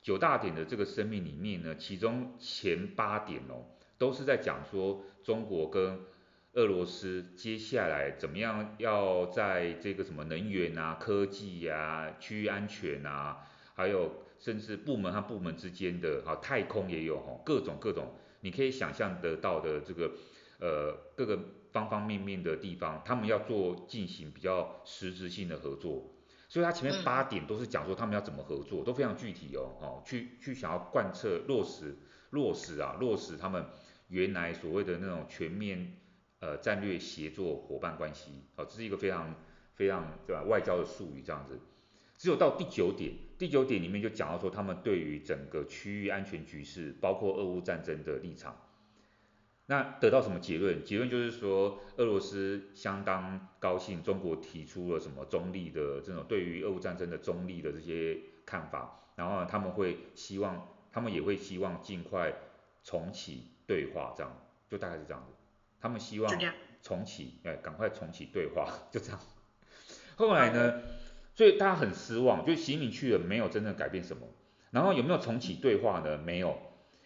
[0.02, 3.66] 九大点的这个声明里面呢，其中前八点哦，
[3.96, 6.00] 都是在讲说中国跟
[6.54, 20.10] 俄罗斯接下来怎么样要在这个什么能源啊、科技呀、啊、区域安全啊，还有甚至部门和部门之间的啊，太空也有哈，各种各种，你可以想象得到的这个
[20.58, 21.38] 呃各个
[21.70, 26.10] 方方面面的地方，他们要做进行比较实质性的合作，
[26.48, 31.96] 所以他前面八点都是讲说他们要怎么合作，都非常具体哦，哦，去去想要贯彻落实
[32.30, 33.64] 落实啊落实他们
[34.08, 35.94] 原来所谓的那种全面。
[36.40, 39.34] 呃，战略协作伙伴关系，哦，这是一个非常
[39.74, 40.42] 非常对吧？
[40.42, 41.60] 外交的术语这样子。
[42.16, 48.56] 只有到第九点，第九点里面就讲到说，他们对于整个区域安全局势，包括俄乌战争的立场。
[49.66, 50.84] 那得到什么结论？
[50.84, 62.34] 结论就是说，俄罗斯相当高兴中国提出了什么中立的这种对于俄乌战争的中立的这些看法，然后，他们会希望，他们也会希望尽快
[62.82, 64.36] 重启对话，这样，
[64.68, 65.32] 就大概是这样子。
[65.80, 66.30] 他们希望
[66.82, 69.18] 重启，哎，赶快重启对话， 就这样。
[70.16, 70.82] 后来呢，
[71.34, 74.26] 所以大家很失望，就习近平去了，没有真正改变什么。
[74.70, 76.18] 然后有没有重启对话呢？
[76.18, 76.58] 没有，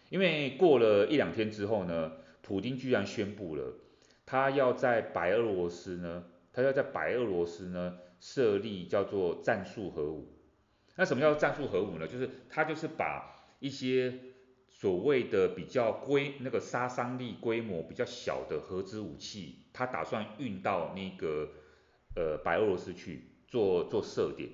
[0.09, 2.11] 因为过了一两天之后呢，
[2.41, 3.73] 普京居然宣布了，
[4.25, 10.37] 他要在白俄罗斯呢，他要在白俄罗斯呢设立叫做战术核武。
[10.95, 12.07] 那什么叫战术核武呢？
[12.07, 14.13] 就是他就是把一些。
[14.85, 21.49] 所谓的比较规那个杀伤力规模比较小的核子武器，他打算运到那个
[22.15, 24.47] 呃白俄罗斯去做做设点。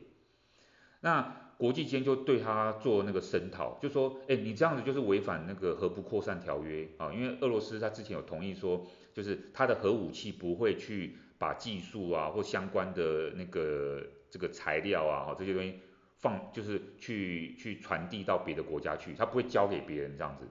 [1.02, 15.78] 那国际间就对他做那个声讨，就说，哎，你这样子就是违反那个核不扩散条约啊，因为俄罗斯他之前有同意说，就是他的核武器不会去把技术啊或相关的那个这个材料啊这些东西。
[16.22, 20.48] 放就是去去传递到别的国家去，他不会交给别人这样子，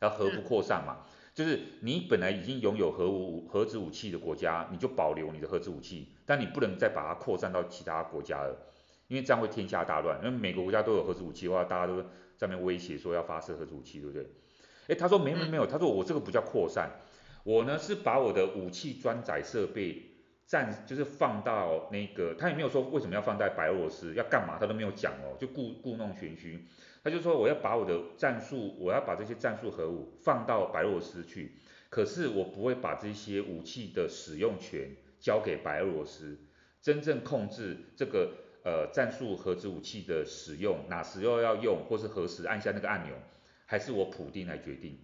[0.00, 0.98] 要核不扩散嘛，
[1.34, 8.54] 就是你本来已经拥有核武核子武器的国家，你就保留你的核子武器，但你不能再把它扩散到其他国家了，
[9.08, 12.02] 因为这样会天下大乱，因为每个国家都有核子武器的话，大家都
[12.36, 14.28] 在那边威胁说要发射核子武器，对不对？
[14.88, 16.90] 诶，他说没没没有，他说我这个不叫扩散，
[17.44, 20.10] 我呢是把我的武器装载设备。
[20.46, 26.66] 战就是放到那个，他也没有说为什么要放在白俄罗斯，要干嘛他都没有讲哦，就故故弄玄虚。
[27.02, 31.52] 他就说我要把我的战术，我要把这些战术核武放到白俄罗斯去，
[31.88, 36.38] 可是我不会把这些武器的使用权交给白俄罗斯，
[36.80, 38.32] 真正控制这个
[38.64, 43.14] 呃战术核子武器的使用，哪时候要用或是何时按下那个按钮，
[43.66, 44.98] 还是我普丁来决定。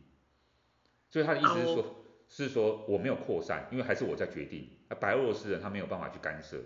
[1.10, 1.76] 所以他的意思是说。
[1.76, 1.86] Oh.
[2.32, 4.70] 是说我没有扩散，因为还是我在决定。
[4.90, 6.58] 啊，白俄罗斯人他没有办法去干涉。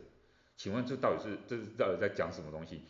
[0.57, 2.83] 请问这到底是这是到底在讲什么东西？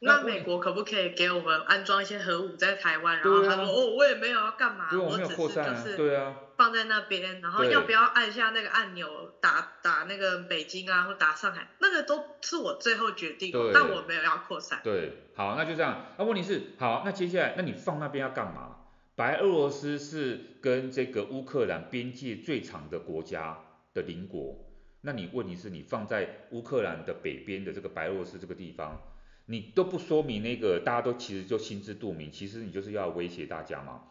[0.00, 3.20] 那美国可不可以给我们安装一些核武在台湾？
[3.20, 14.80] 然后他说、啊、哦，我也没有要干嘛，我只是就是放在那边，然后要不要按下那个按钮打打那个北京啊，或打上海，那个都是我最后决定，但我没有要扩散。
[14.84, 16.04] 对，好，那就这样。
[16.18, 18.76] 那问题是，好，那接下来那你放那边要干嘛？
[19.16, 23.58] 白俄罗斯是跟这个乌克兰边界最长的国家
[23.94, 24.63] 的邻国，
[25.04, 29.00] 那你问题是你放在乌克兰的北边的这个白俄罗斯这个地方，
[29.46, 34.02] 你都不说明那个，大家都其实就心知肚明，其实你就是要威胁大家嘛，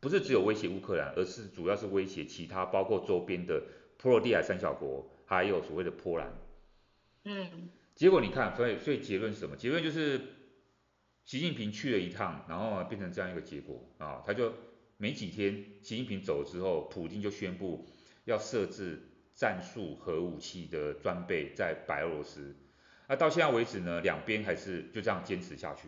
[0.00, 3.62] 不是只有威胁乌克兰，而是主要是威胁其他包括周边的
[3.96, 6.32] 波罗的海三小国，还有所谓的波兰。
[7.24, 9.56] 嗯，结果你看，所以所以结论是什么？
[9.56, 10.20] 结论就是。
[11.24, 14.50] 习近平去了一趟，然后变成这样一个结果啊，他就
[14.96, 17.86] 没几天，习近平走了之后，普京就宣布
[18.24, 19.07] 要设置
[19.38, 22.56] 战术核武器的装备在白俄罗斯。
[23.06, 25.86] 那到现在为止呢，两边还是就这样坚持下去。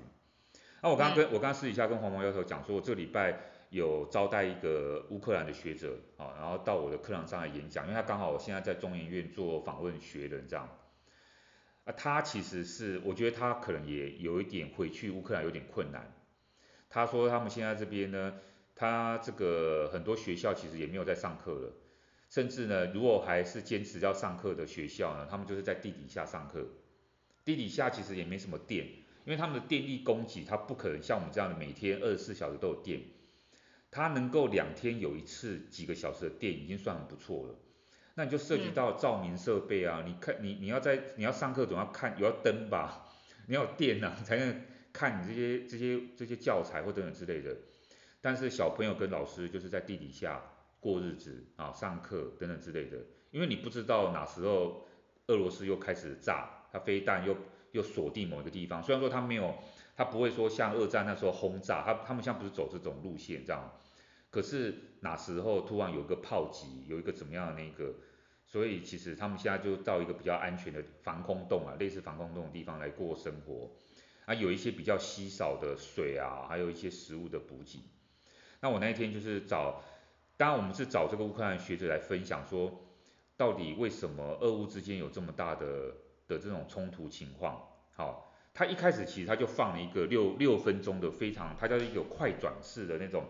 [0.81, 3.41] 那我刚刚跟我刚刚私底下跟黄毛教授讲说，我这礼拜
[3.71, 10.69] 有招待一个乌克兰的学者啊，然后到我的课堂上来演讲，因为他刚好我现在在中研院做访问学人这样。
[11.85, 16.15] 啊，他其实是，我觉得他可能也有一点回去乌克兰有点困难。
[16.89, 18.35] 他说他们现在这边呢，
[18.75, 21.73] 他这个很多学校其实也没有在上课了，
[22.31, 26.67] 甚至呢，如果还是坚持要上课的学校呢，他们就是在地底下上课。
[27.45, 28.87] 地底下其实也没什么电，
[29.25, 33.03] 因为他们的电力供给，它不可能像我们这样的每天二十四小时都有电，
[33.91, 37.55] 它能够两天有一次几个小时的电，已经算很不错了。
[38.15, 43.09] 那你就涉及到照明设备啊，你看你你要在你要上课总要看有要灯吧，
[43.49, 44.63] 你要有电啊才能
[44.93, 47.57] 看你这些这些这些教材或等等之类的。
[48.21, 50.43] 但是小朋友跟老师就是在地底下
[50.81, 52.97] 过日子啊，上课等等之类的，
[53.31, 54.87] 因为你不知道哪时候
[55.27, 57.37] 俄罗斯又开始炸，它飞弹又
[57.73, 59.55] 又锁定某一个地方，虽然说它没有，
[59.97, 63.71] 它不会说像二战那时候轰炸，它他们现在不是走这种路线这样，
[64.31, 67.95] 可是哪时候突然有个炮击，有一个怎么样的那个，
[68.47, 73.71] 所以其实他们现在就到一个比较安全的防空洞啊，类似防空洞的地方来过生活，
[74.25, 77.81] 啊有一些比较稀少的水啊，还有一些食物的补给。
[78.63, 79.83] 那我那一天就是找，
[80.41, 82.81] 当然我们是找这个乌克兰学者来分享说，
[83.37, 85.95] 到底为什么俄乌之间有这么大的
[86.27, 87.63] 的这种冲突情况？
[87.93, 93.27] 好，他一开始其实他就放了一个六六分钟的非常，他叫一个快转式的那种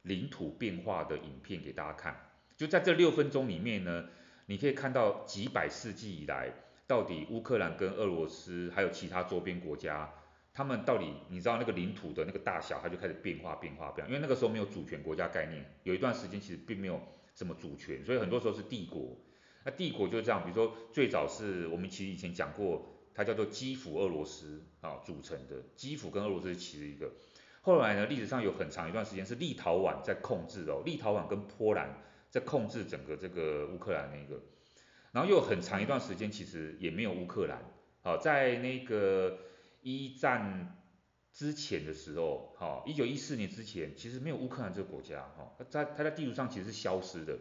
[0.00, 2.16] 领土变化的影片给大家看。
[2.56, 4.06] 就在这六分钟里面呢，
[4.46, 6.50] 你可以看到几百世纪以来，
[6.86, 10.10] 到底乌克兰跟俄罗斯还有其他周边国家。
[10.58, 17.00] 他们到底，你知道那个领土的那个大小，它就开始变化变化变化，因为那个时候没有主权国家概念，有一段时间其实并没有
[17.32, 19.16] 什么主权，所以很多时候是帝国。
[19.64, 22.84] 那帝国就是这样，比如说最早是我们其实以前讲过，
[23.14, 27.12] 它叫做基辅俄罗斯啊组成的，基辅跟俄罗斯其实一个。
[27.60, 34.42] 后来呢，历史上有很长一段时间是立陶宛在控制哦，立陶宛跟波兰在控制整个这个乌克兰那个，
[35.12, 37.62] 然后又很长一段时间其实也没有乌克兰，
[38.02, 39.38] 好在那个。
[39.82, 40.76] 一战
[41.32, 47.38] 之前的时候，哈，一九一四年之前，其实没有乌克兰这个国家，哈，在它在地图上其实是消失的。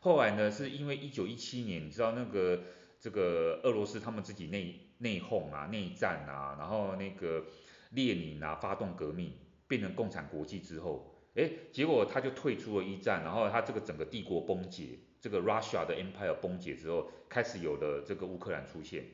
[0.00, 2.62] 后来呢，是因为一九一七年，你知道那个
[3.00, 7.44] 这个俄罗斯他们自己内内讧啊、内战啊，然后那个
[7.90, 9.32] 列宁啊发动革命，
[9.66, 19.04] 变成共产国际之后，哎，结果他就退出了一战，然后他这个整个帝国崩解，这个 Russia 的 Empire 崩解之后，开始有了这个乌克兰出现。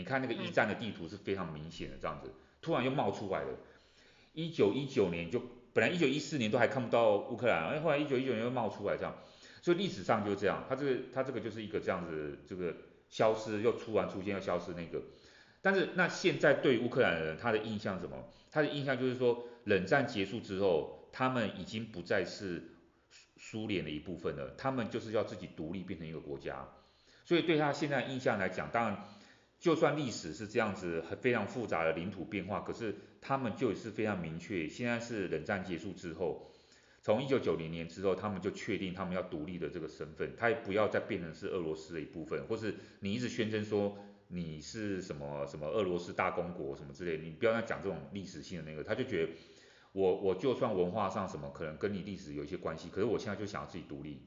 [0.00, 2.32] 你看那个一战的地图是非常明显的，这样子，
[2.62, 3.48] 突然又冒出来了。
[4.32, 5.42] 一九一九年就
[5.74, 9.14] 本来一九一四年都还看不到乌克兰，哎，后来一九一九年又冒出来这样，
[9.60, 12.74] 所以历史上就是这样，它这个它这个就是一个这样子，这个
[13.10, 15.02] 消失又突然出现又消失那个。
[15.60, 18.16] 但是那现在对乌克兰人他的印象是什么？
[18.50, 22.70] 他的印象就是说，冷战结束之后，他们已经不再是
[23.36, 26.66] 苏联的一部分了，他们就是要自己独立变成一个国家。
[27.24, 29.04] 所以对他现在印象来讲，当然。
[29.60, 36.50] 就算历史是这样子，很非常复杂的领土变化，可是他们就是非常明确，现在是冷战结束之后，
[37.02, 43.98] 从一九九零年之后，他们就确定他们要独立的这个身份，他也不要再变成是俄罗斯的一部分，或是你一直宣称说
[44.28, 49.32] 你是什么什么俄罗斯大公国什么之类，你不要再讲这种历史性的那个，他就觉得
[49.92, 54.22] 我我就算文化上什么可能跟你历史有一些关系，可是我现在就想要自己独立，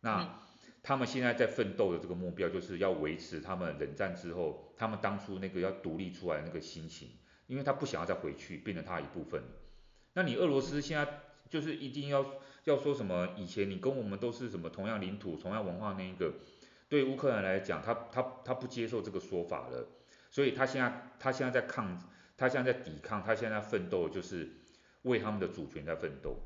[0.00, 0.42] 那。
[0.82, 7.10] 他们现在在奋斗的这个目标，就是要维持他们冷战之后，他们当初那个要独立出来的那个心情，
[7.46, 9.42] 因为他不想要再回去，变成他一部分。
[10.14, 11.20] 那你俄罗斯现在
[11.50, 12.24] 就是一定要
[12.64, 13.34] 要说什么？
[13.36, 16.32] 以前你跟我们都是什么同样领土、同样文化那一个，
[16.88, 19.88] 对乌克兰来讲，他他他不接受这个说法了，
[20.30, 22.00] 所以他现在他现在在抗，
[22.36, 24.48] 他现在在抵抗，他现在在奋斗，就是
[25.02, 26.38] 为他们的主权在奋斗。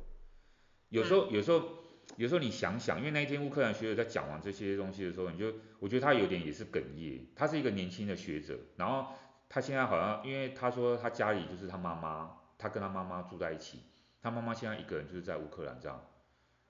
[0.88, 1.81] 有时候有时候。
[2.16, 7.26] 有时候你想想，因为那一天乌克兰学者在讲完这些东西的时候，你就我觉得他有点也是哽咽。
[7.34, 9.12] 他是一个年轻的学者，然后
[9.48, 13.80] 他现在好像，因为他说他家里就是他妈妈，他跟他妈妈住在一起，
[14.20, 16.04] 他妈妈现在一个人就是在乌克兰这样。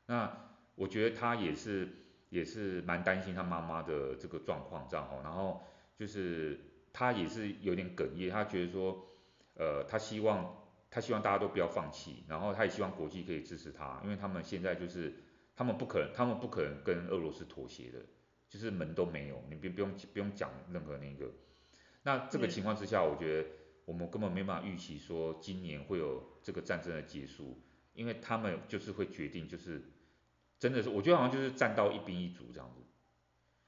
[0.07, 0.33] 那
[0.77, 1.89] 我觉得他也是
[2.31, 5.21] 也是蛮担心他妈妈的这个状况这样哦。
[5.25, 5.65] 然后
[5.99, 6.61] 就是
[6.93, 9.07] 他也是有点哽咽，他觉得说，
[9.55, 10.57] 呃，他希望
[10.89, 15.13] 他希望大家都不要放弃，然后他也希望国际可以支持他，因为他们现在就是。
[15.55, 17.99] 他们不可能，他们不可能跟俄罗斯妥协的，
[18.49, 21.31] 就是门都没有，你别不用不用讲任何那个。
[22.03, 23.49] 那这个情况之下，我觉得
[23.85, 29.83] 我们根本没办法预期说今年会有这个战争的结束，因为他们就是会决定，就是
[30.59, 32.81] 真的是，我觉得好像就是战到一兵一卒这样子。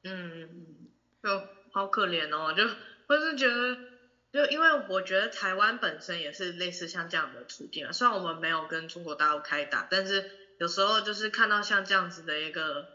[0.04, 0.66] 嗯，
[1.22, 2.64] 就好可怜哦，就
[3.08, 3.76] 我是觉得，
[4.32, 10.43] 就因为我觉得台湾本身也是类似像这样的处境啊，虽然我们没有跟中国大陆开打，但是。
[10.58, 12.86] 有时候就是看到像这样子的一个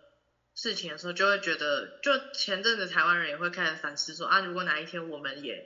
[0.56, 5.66] 事情的时候，就会觉得，就前阵子台湾人也会开始反思说啊，如果哪一天我们也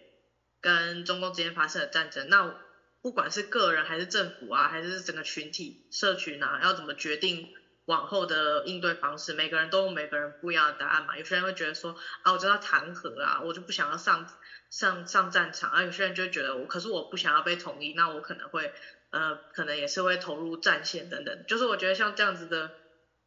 [0.62, 2.60] 跟中共之间发生了战争，那
[3.02, 7.48] 不管是个人还是政府啊，还是整个群体社群啊，要怎么决定
[7.86, 9.34] 往后的应对方式？
[9.34, 11.18] 每个人都有每个人不一样的答案嘛。
[11.18, 14.28] 有些人会觉得说啊，我就要弹劾啊，我就不想要上
[14.72, 15.84] 上上战场啊。
[15.84, 18.74] 有些人就觉得我，可是我不想要被统一，那我可能会。
[19.14, 22.72] 呃，可能也是会投入战线等等，就是我觉得像这样子的，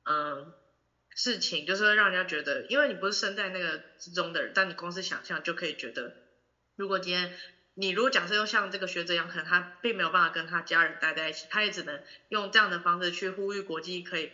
[0.04, 0.52] 嗯、
[1.14, 6.12] 事情，就是会让人家觉得，因为你不是身在那个之中的人，但你光是想象就可以觉得，
[6.74, 7.32] 如果今天
[7.74, 14.32] 你如果假设又像这个学者一样，可能他并没有办法跟他家人待在一起，他也只能用这样的方式去呼吁国际可以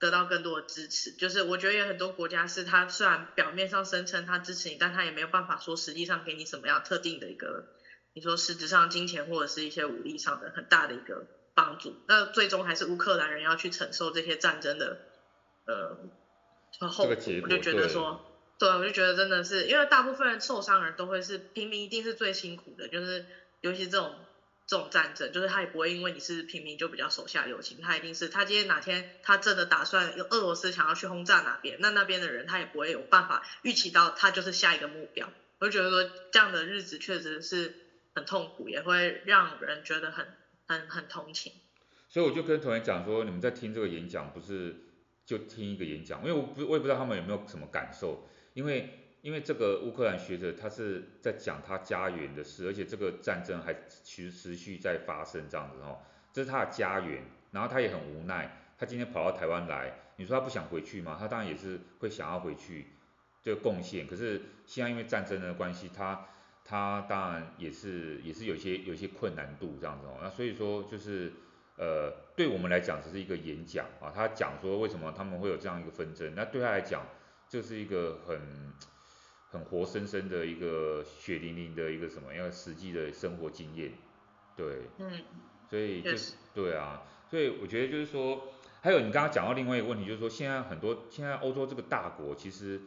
[0.00, 1.12] 得到更多的支持。
[1.12, 7.68] 就是我觉得有很多国家是他虽然表面上声称他支持你，但他也没有办法说实际上给你什么样特定的一个，
[8.14, 11.96] 你说实质上金钱或者是一些武力上的很大的一个帮助。
[12.06, 14.98] 那最终还是乌克兰人要去承受这些战争的
[15.66, 15.96] 呃
[16.88, 17.14] 后果。
[17.42, 18.26] 我就觉得说。
[18.58, 23.24] 对，我就觉得真的是，因为大部分人受伤人都会是平民，一定是最辛苦的，就是
[23.62, 24.14] 尤其这种
[24.66, 35.32] 这种战争，就是他也不会因为你是平民就比较手下留情，他一定是他今天哪天他真的打算有俄罗斯想要去轰炸哪边，那那边的人他也不会有办法预期到他就是下一个目标。
[35.58, 37.74] 我就觉得说这样的日子确实是
[38.14, 40.26] 很痛苦，也会让人觉得很
[40.66, 41.52] 很很同情。
[42.08, 44.76] 所以我就跟同学讲说，你们在听这个演讲，不是
[45.24, 48.26] 就听一个演讲，因为我不我也不知道他们有没有什么感受。
[48.52, 53.72] 因为因为这个乌克兰学者他是在讲他家园的事，而且这个战争还
[54.04, 55.98] 持持续在发生这样子哦，
[56.32, 61.16] 这是他的家园，然后他也很无奈，他今天跑到台湾来，你说他不想回去吗？
[61.16, 62.88] 他当然也是会想要回去，
[63.40, 66.26] 这个贡献，可是现在因为战争的关系，他
[66.70, 71.32] 他当然也是也是有些有些困难度这样子哦，那所以说就是
[71.76, 77.04] 呃对我们来讲只是一个演讲啊，他讲说为什么他们会有这样一个纷争，那对他来讲。
[77.52, 78.72] 这是一个很
[79.50, 83.90] 很活生生的一个血淋淋的一个什么样实际的生活经验，
[84.56, 85.20] 对，嗯，
[85.68, 92.80] 所以就是对啊，所以我觉得就是说，还有你刚刚讲到另外一个问题，就是说现在很多现在欧洲这个大国，其实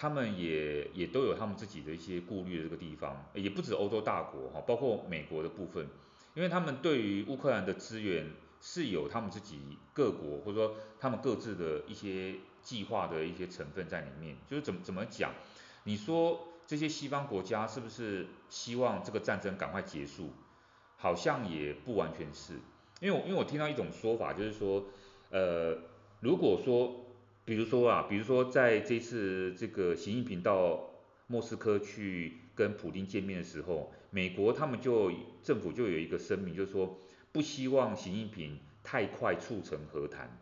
[0.00, 5.86] 他们也也都有他们自己的一些顾虑的这个地方，也不止欧洲大国哈，包括美国的部分，
[6.32, 8.30] 因为他们对于乌克兰的资源
[8.62, 9.58] 是有他们自己
[9.92, 12.36] 各国或者说他们各自的一些。
[12.62, 15.32] 计划的一些成分在里面，就是怎么怎么讲？
[15.84, 20.30] 你说这些西方国家是不是希望这个战争赶快结束？
[20.98, 22.60] 好像也不完全是，
[23.00, 24.84] 因为我因为我听到一种说法，就是说，
[25.30, 25.78] 呃，
[26.20, 26.94] 如果说，
[27.50, 30.88] 比如说啊，比如说在这次这个习近平到
[31.26, 35.10] 莫斯科去跟普京见面的时候，美国他们就
[35.42, 36.96] 政府就有一个声明，就是说
[37.32, 40.38] 不希望习近平太快促成和谈。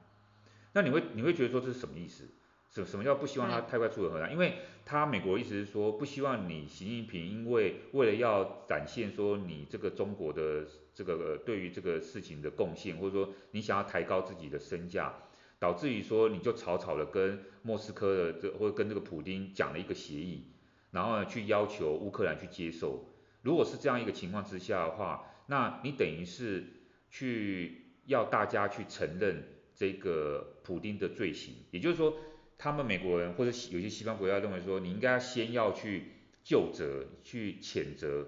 [0.74, 2.24] 那你会你会觉得说这是什么意思？
[2.70, 4.30] 什什么叫不希望他太快促成和谈？
[4.30, 15.14] 因为他美国意思是说不希望你习近平因为为了要展现说你这个中国的这个对于这个事情的贡献，或者说你想要抬高自己的身价，
[15.58, 20.44] 导致于说你就草草的跟莫斯科的这或者跟这个普丁讲了一个协议，
[20.90, 23.08] 然后呢去要求乌克兰去接受。
[23.42, 26.64] 如果是这样一个情况之下的话，那你等于是
[27.10, 29.42] 去要大家去承认。
[29.78, 32.16] 这个普丁的罪行，也就是说，
[32.58, 38.26] 他们美国人或者有些西方国家认为说，你应该先要去就责、去谴责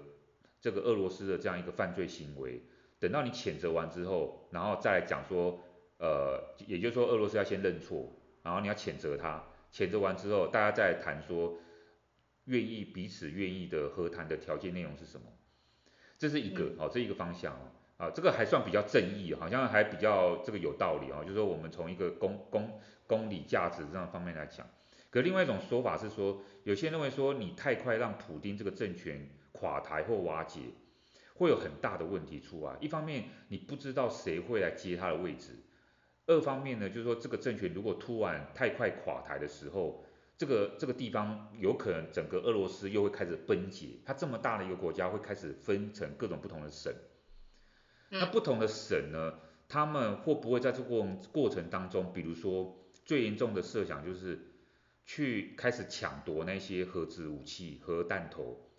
[0.61, 2.61] 这个俄罗斯的这样一个犯罪行为，
[2.99, 5.59] 等到你谴责完之后，然后再来讲说，
[6.01, 11.59] 呃，也就是说，俄罗斯要先认错，然后你要谴责他，谴责完之后，大家再来谈说，
[12.45, 15.27] 愿意彼此愿意的和谈的条件内容是什么，
[16.17, 17.71] 这是一个，哦，这一个方向哦。
[17.97, 21.21] 啊，这个还算比较正义，好像还比较这个有道理啊。
[21.21, 24.67] 就是说，我们从一个公公公理价值这样方面来讲，
[25.11, 30.61] 可另外一种说法是说，有些人认为说，你太快让普丁这个政权垮台或瓦解，
[31.35, 32.75] 会有很大的问题出来。
[32.81, 35.51] 一方面，你不知道谁会来接他的位置；
[36.27, 40.05] 二方面呢，就是说，这个政权如果突然太快垮台的时候，
[40.37, 46.93] 这个这个地方有可能整个俄罗斯又会开始分解，它这么大的一个国家会开始分成各种不同的省。
[48.09, 54.39] 那不同的省呢，他们会不会在这个过过程当中，比如说最严重的设想就是
[55.05, 58.69] 去开始抢夺那些核子武器、核弹头。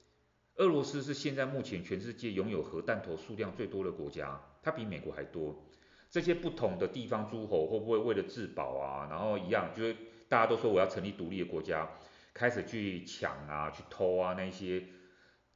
[0.57, 5.65] 俄罗斯是现在目前全世界拥有核弹头数量最多的国家，它比美国还多。
[6.13, 9.97] 这些不同的地方诸侯会不会为了自保啊，然后一样就是
[10.29, 11.91] 大家都说我要成立独立的国家，
[12.33, 14.85] 开始去抢啊、去偷啊那些。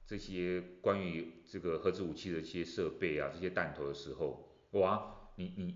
[0.09, 5.75] 这些关于这个核子武器的一些设备啊，这些弹头的时候，哇，你你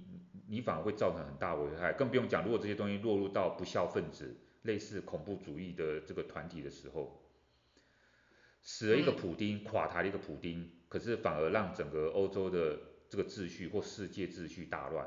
[0.49, 7.21] 你反而会造成很大危害，更不用讲，如果这些东西落入到不孝分子，类似恐怖主义的这个团体的时候，
[8.63, 12.79] 死了一个普丁，垮台了一个普丁，可是反而让整个欧洲的
[13.11, 15.07] 这个秩序或世界秩序大乱，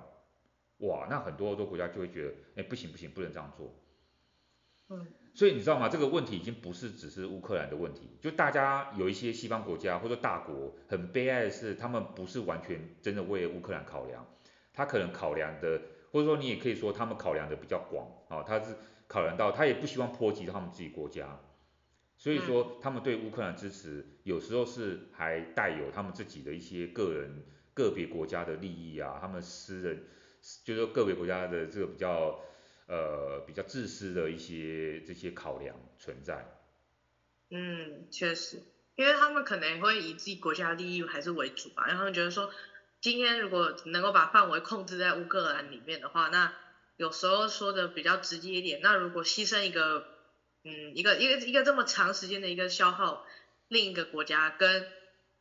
[0.77, 3.73] 哇，那很多欧洲国家就会觉得，哎，不行不行，不能这样做。
[4.89, 5.07] 嗯。
[5.35, 5.89] 所以你知道吗？
[5.89, 14.27] 这个问题已经不是只是乌克兰的问题，就大家有一些西方国家或者大国很悲哀的是，他们不是完全真的为乌克兰考量，
[14.73, 15.81] 他可能考量的，
[16.11, 18.75] 或者说你也可以说他们考量的比较广啊，他是
[19.07, 21.39] 考量到他也不希望波及他们自己国家，
[22.15, 27.43] 所以说他们对乌克兰支持有时候是还带有他们自己的一些个人
[27.73, 30.03] 个别国家的利益啊，他们私人
[30.63, 32.39] 就是说个别国家的这个比较
[32.87, 36.45] 呃比较自私的一些这些考量存在。
[37.49, 38.63] 嗯，确实，
[38.95, 42.49] 因为他们可能会以自己国家利益还是为主吧，然后他们觉得说
[42.99, 46.53] 今天如果能够把范围控制在乌克兰里面的话，那
[46.97, 50.05] 有时候说的比较直接一点，那如果牺牲一个，
[50.63, 53.25] 嗯，一个一个一个这么长时间的一个消耗，
[53.67, 54.87] 另一个国家跟，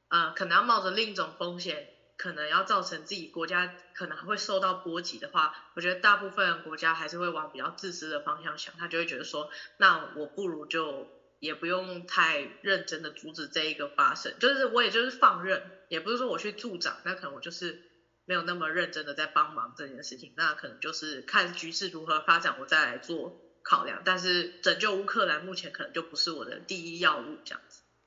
[0.09, 1.89] 呃，可能要冒着另一种风险，
[2.23, 11.09] 可能要造成自己国家可能还会受到波及的话，我觉得大部分国家还是会往比较自私的方向想，他就会觉得说，那我不如就
[11.41, 17.89] 也不用太认真的阻止这一个发生，就是我也就是放任，也不是说我去助长，那可能我就是。
[18.25, 24.03] 没有那么认真的在帮忙这件事情，那可能就是看局势如何发展，我再来做考量。
[24.05, 27.61] 但是拯救乌克兰目前可能就不是我的第一要务，这样。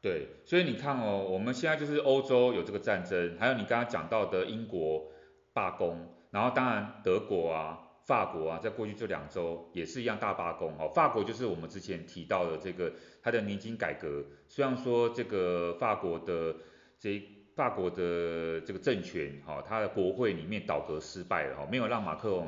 [0.06, 5.08] 对，所以你看哦，我们现在就是欧洲有这个战争，还有你刚刚讲到的英国
[5.52, 5.98] 罢工，
[6.30, 10.88] 然后当然德国啊、法国啊，在过去这两周也是一样大罢工哦。
[10.94, 12.94] 法国就是我们之前提到的这个
[13.24, 16.56] 它的年金改革，虽然说这个法国的
[17.00, 17.20] 这。
[17.56, 22.46] 法国的这个政权，哈，他的国会里面倒阁失败了，哈，没有让马克龙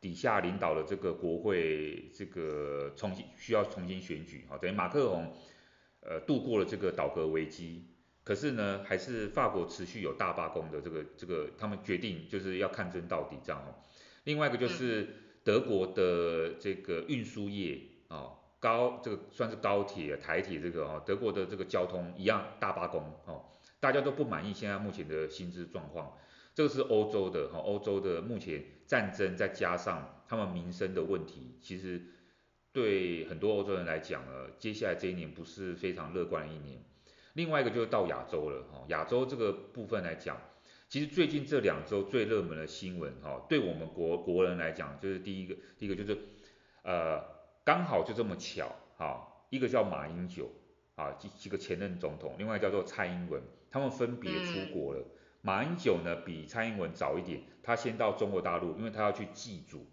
[0.00, 5.32] 底下领导的这个国会，这个重新需要重新选举，哈，等于马克龙，
[6.00, 7.86] 呃，度过了这个倒戈危机。
[8.22, 13.74] 可是呢，还是法国持续有大罢工的这个这个，他们决定就是要抗争到底，这样哦。
[14.24, 15.08] 另外一个就是
[15.42, 23.46] 德国的这个运输业，啊，高这个算是高铁、台铁这个哦，德国的这个交通一样大罢工，哦。
[23.80, 26.12] 大家都不满意现在目前的薪资状况，
[26.54, 32.02] 这个是欧洲的哈，欧洲的目前战争再加上他们民生的问题，其实
[32.72, 36.82] 对很多欧洲人来讲呢，接下来这一年不是非常乐观的一年。
[37.34, 40.36] 另外一个就是到亚洲了哈，亚洲这个部分来讲，
[40.88, 46.18] 其实最近这两周最热门的新闻哈，对我们国国人来讲，就是第一个，第一个就是
[46.82, 47.22] 呃
[47.64, 50.50] 刚好就这么巧哈，一个叫马英九
[50.96, 53.42] 啊，几几个前任总统，另外叫做蔡英文。
[53.72, 55.04] 他们分别出国了。
[55.42, 59.86] 马英九呢比蔡英文早一点，他先到中国大陆，因为他要去祭祖。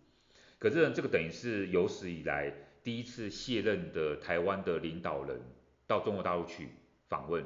[0.57, 2.51] 可是呢，这个等于是有史以来
[2.87, 5.41] 第一次卸任的台湾的领导人
[5.87, 6.69] 到中国大陆去
[7.09, 7.43] 访问。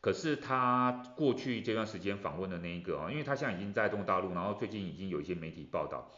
[0.00, 6.10] 可是他过去这段时间访问的那一个啊，因为他现在已经在中国大陆，然后最近已经有一些媒体报道，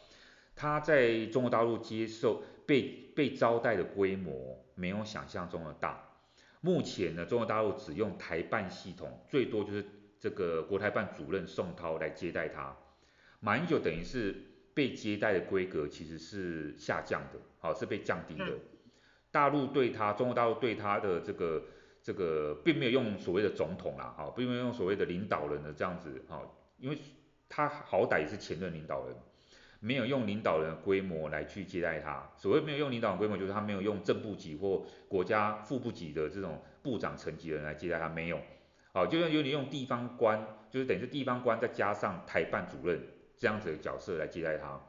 [0.55, 6.01] 他在中国大陆接受被被招待的规模没有想象中的大。
[6.61, 9.85] 目前呢，中国大陆只用台办系统，最多就是
[10.17, 12.73] 这个国台办主任宋涛来接待他。
[13.41, 14.33] 马英九等于是
[14.75, 18.45] 被接待的规格其实是下降的，好，是被降低的。
[19.31, 21.63] 大陆对他，中国大陆对他的这个
[22.03, 26.97] 这个并没有用所谓的总统啦，哈，并没有用所谓的领导人的这样子，好，因为
[27.49, 29.15] 他好歹也是前任领导人。
[29.81, 38.39] 没有用领导人的规模来去接待他，所谓没有用领导人规模，就是他没有用正部级或国家副部级的这种部长层级的人来接待他，没有，
[38.93, 42.99] 好，就像有点用地方官，就是等于是地方官再加上台办主任
[43.37, 44.79] 这样子的角色来接待他。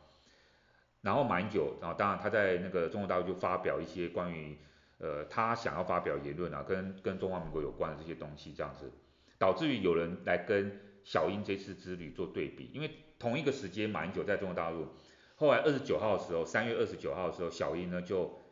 [1.01, 4.59] 然后马英九，然后当然他在那个中国大陆就发表一些关于，
[4.99, 8.91] 呃，他想要发表言论啊，跟跟中华民国有关的这些东西，这样子，
[9.39, 12.91] 导致于有人来跟小英这次之旅做对比，因为。
[13.19, 14.89] 同一个时间，马英九在中国大陆。
[15.37, 18.43] 后来二十九号的时候，三月二十九号的时候，小英呢就，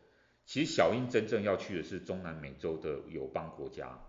[0.47, 4.01] 其实小英真正要去的是中南美洲的友邦国家，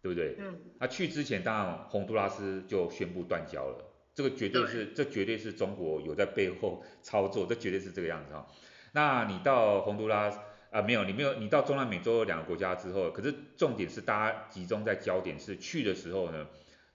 [0.00, 0.36] 对不对？
[0.38, 0.60] 嗯。
[0.78, 3.84] 那去之前，当然洪都拉斯就宣布断交了。
[4.16, 8.46] 这个绝对是，这绝对是中国有在背后操作，这绝对是这个样子哈。
[8.92, 16.46] 那你到洪都拉斯啊，没有，你没有，你到中南美洲两个国家之后，可是重点是大家集中在焦点是去的时候呢，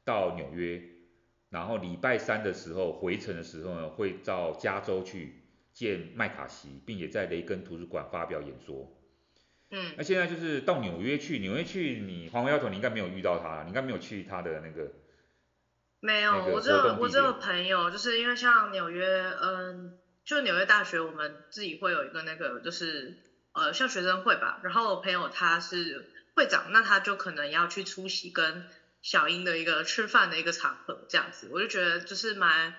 [0.04, 0.82] 到纽约。
[1.52, 5.44] 然后礼拜三的时候回程的时候呢，会到加州去
[5.74, 8.98] 见麦卡锡，并且在雷根图书馆发表演说。
[9.70, 14.92] 嗯，那现在就是到纽约去，纽约去你黄回丫头，你应该没有遇到他，你应该没有去他的那个。
[16.02, 19.94] 没有，我只有我只有朋友，就是因为像纽约，嗯，
[20.26, 23.18] 就纽约大学，我们自己会有一个那个，就是
[23.54, 28.68] 呃像学生会吧，然后我朋友他是会长，那他就可能要去出席跟。
[29.04, 32.76] 小英的一个吃饭的一个场合，这样子，我就觉得就是蛮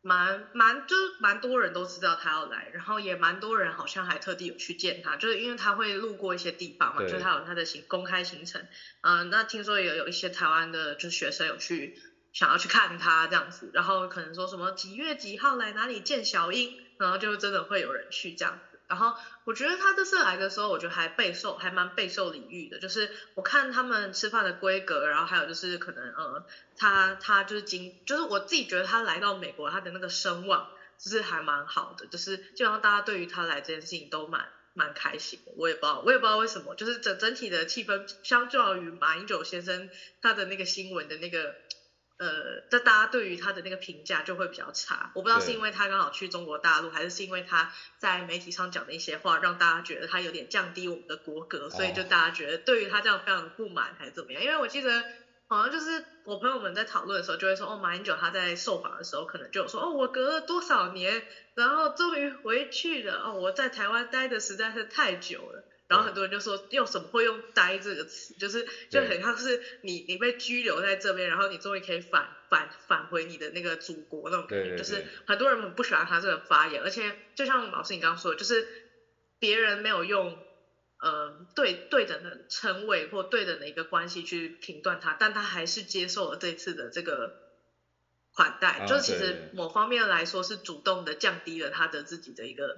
[0.00, 8.62] 蛮蛮，就是蛮多人都知道他要来，然后也蛮多人好像还特地有去见他，就是因为他会路过一些地方嘛，对就他有他的行公开行程，
[9.02, 12.00] 嗯、呃，那听说也有一些台湾的就学生有去
[12.32, 18.78] 想要去看他这样子，然后可能说什么几月几号来哪里见小英，然后就真的会有人去这样子。
[18.86, 19.14] 然后
[19.44, 35.38] 我觉得他这次来的时候，我觉得还备受还蛮备受礼遇的，就是我看他们吃饭的规格，然后还有就是可能呃，他他就是经，就是我自己觉得他来到美国，他的那个声望就是还蛮好的，就是基本上大家对于他来这件事情都蛮蛮开心。
[35.56, 39.90] 我也不知道我也不知道为什么，就是整整体的气氛相较于马英九先生
[40.22, 41.54] 他的那个新闻的那个。
[42.18, 45.12] 呃，这大家对于他的那个评价就会比较差。
[45.14, 54.42] 我不知道是因为他刚好去中国大陆，还是是因为他在媒体上讲的一些话，让大家觉得他有点降低我们的国格，所以就大家觉得对于他这样非常的不满，还是怎么样？
[54.42, 55.04] 因为我记得
[55.46, 61.24] 好像就是我朋友们在讨论的时候，就会说，哦，马英九他在受访的时候，可能就有说，哦，我隔了多少年，
[61.54, 65.64] 然后终于回去了，哦，我在台湾待的实在是太久了。
[65.88, 78.68] 然后很多人就说，用什么会用“呆”这个词，就是就很像是你你被拘留在这边，然后你终于可以返返返回你的那个祖国那种感觉，就是很多人很不喜欢他这个发言，而且就像老师你刚刚说的，就是
[79.38, 80.36] 别人没有用
[81.00, 87.32] 呃对对等的称谓或对等的一个关系去评断他，但他还是接受了这次的这个
[88.34, 92.76] 款待，就是其实某方面来说是主动的降低了他的自己的一个。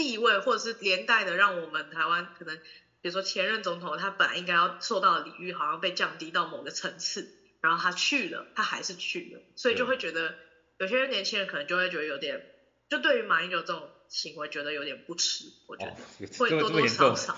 [0.00, 2.56] 地位或者是连带的，让我们台湾可能，
[3.02, 7.28] 比如说前任总统，他本来应该要受到的礼遇，好像被降低到某个层次，
[7.60, 10.36] 然后他去了，他还是去了，所以就会觉得
[10.78, 12.42] 有些年轻人可能就会觉得有点，
[12.88, 15.94] 就对于马英九这种行为觉得有点不耻，我觉得
[16.38, 17.36] 会多多少少。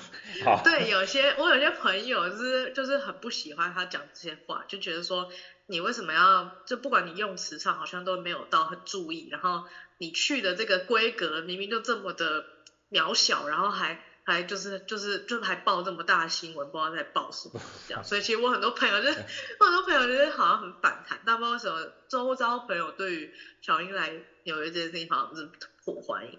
[0.62, 5.32] 对，有些我有些朋友就是就是很不喜欢他讲这些话，就觉得说
[5.66, 9.64] 你为什么要就不管你用词上好像都没有到很注意，然后。
[10.02, 12.44] 你去的这个规格明明就这么的
[12.90, 18.02] 渺小，然后还还就是就是就还报这么大的新闻，不知道在报什么这样。
[18.04, 19.20] 所以其实我很多朋友就是
[19.60, 23.30] 我很多朋友就是好像很反弹，但不知道为什么周遭朋友对于
[23.60, 24.10] 小英来
[24.42, 25.48] 纽约这件事情好像是
[25.84, 26.36] 颇欢迎。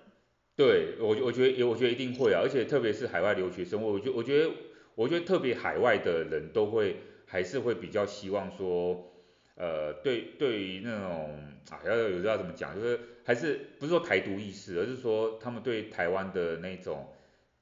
[0.58, 4.52] 对，我我觉得我觉得一定会啊，而且特别是海外留学生，我觉我觉得
[4.96, 9.10] 我觉得特别海外的人都会还是会比较希望说。
[9.56, 17.08] 呃，对，对于那种啊，要有知道怎么讲，就是还是不是说台独意识，而是说他们对台湾的那种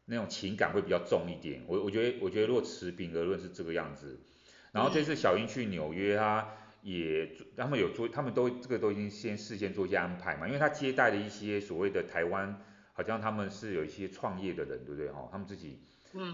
[0.05, 1.63] 那种情感会比较重一点。
[1.67, 4.19] 我我觉得，我觉得如果持平而论是这个样子。
[4.71, 6.47] 然后这次小英去纽约，他
[6.81, 12.57] 也他们有做，他们都这个都已经先事先做一些安排嘛，因为他接待了一些所谓的台湾，
[12.93, 15.27] 好像他们是有一些创业的人，对不对哈？
[15.29, 15.79] 他们自己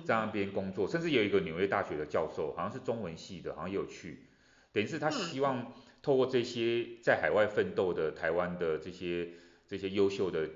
[0.06, 4.28] 在那边工作，甚至有一个纽约大学的教授，好像是中文系的，好像也有去。
[4.72, 9.28] 等于是他希望透过这些在海外奋斗的台湾的这些
[9.68, 10.50] 这些优秀的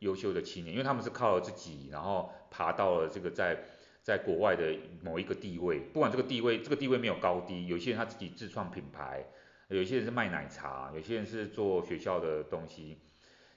[0.00, 3.56] 优秀的青年，因为他们是靠了自己，然后爬到了这个在
[4.02, 9.24] 在国外的某一个地位，不管这个地位这个地位没有高低，有些人他自己自创品牌，
[9.68, 12.98] 有些人是卖奶茶，有些人是做学校的东西，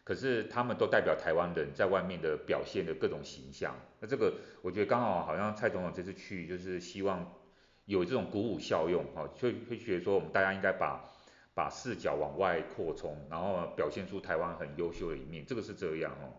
[0.03, 3.75] 可是他们都代表台湾人在外面的表现的各种形象。
[3.99, 7.33] 那这个我觉得刚好好像蔡总统这次去就是希望。
[7.85, 11.03] 有这种鼓舞效用，哈，就会觉得说我们大家应该把
[11.59, 16.31] 把视角往外扩充，然后表现出台湾很优秀的一面，这个是这样哦。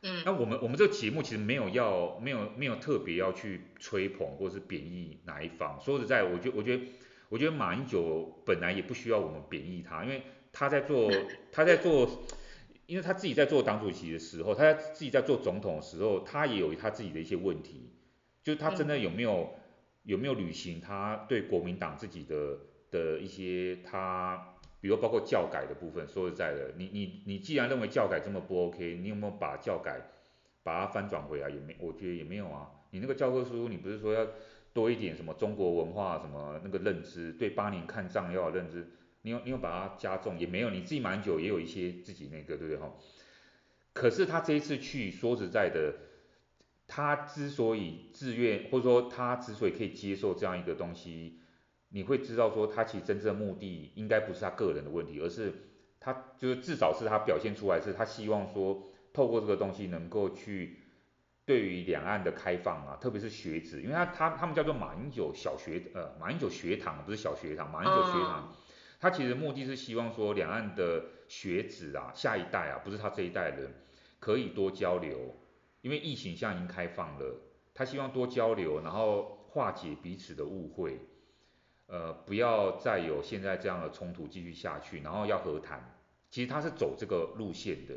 [0.00, 0.22] 嗯。
[0.24, 5.78] 那我们我们这个节目其实没有要没有没有特别要去吹捧或是贬义哪一方。
[5.78, 6.84] 说实在，我觉得我觉得
[7.28, 11.12] 我觉得马英九本来也不需要我们贬义他，因为他在做
[11.52, 12.08] 他在做，
[12.86, 17.92] 因为他自己在做党主席的时候，他在自己在做总统的时候，他也有他自己的一些问题，
[18.42, 19.52] 就是他真的有没有。
[20.02, 22.58] 有没有履行他对国民党自己的
[22.90, 26.06] 的一些他，比如包括教改的部分。
[26.08, 30.00] 说实在的，你你你既然认为教改这么不 OK，你有没有把教改
[30.62, 31.48] 把它翻转回来？
[31.48, 32.70] 也没，我觉得也没有啊。
[32.90, 34.26] 你那个教科书，你不是说要
[34.72, 38.88] 多一点什么中国文化什么那个认知，对八年抗战要有认知，
[39.22, 40.38] 你有你有把它加重？
[40.38, 42.92] 也没有，你自己蛮久也有一些自己那个，对不对哈？
[43.92, 45.94] 可是他这一次去，说实在的。
[46.92, 51.38] 他之所以自愿，或者说他之所以可以接受这样一个东西，
[51.90, 55.52] 你会知道说他其实真正的目的应该不是他个人的问题，而是
[56.00, 60.78] 他就是至少是他表现出来是他希望说透过这个东西能够去
[61.44, 68.54] 对于两岸的开放啊，特别是学子，因为他他他们叫做马英九小学呃马英九学堂不是小学堂，马英九学堂，
[68.98, 73.74] 他其实目的是希望说两岸的学子啊下一代啊不是他这一代人
[74.18, 75.36] 可以多交流。
[75.82, 77.40] 因为疫情现在已经开放了，
[77.72, 81.00] 他希望多交流，然后化解彼此的误会，
[81.90, 85.98] 呃，不要再有现在这样的冲突继续下去，然后要和谈。
[86.30, 87.94] 其实他是走这个路线的。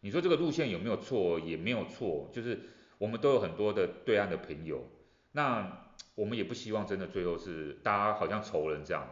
[0.00, 1.38] 你说这个路线有没有错？
[1.38, 2.58] 也没有错，就是
[2.98, 4.84] 我们都有很多的对岸的朋友，
[5.32, 9.06] 那我们也不希望真的最后是大家好像仇人这样。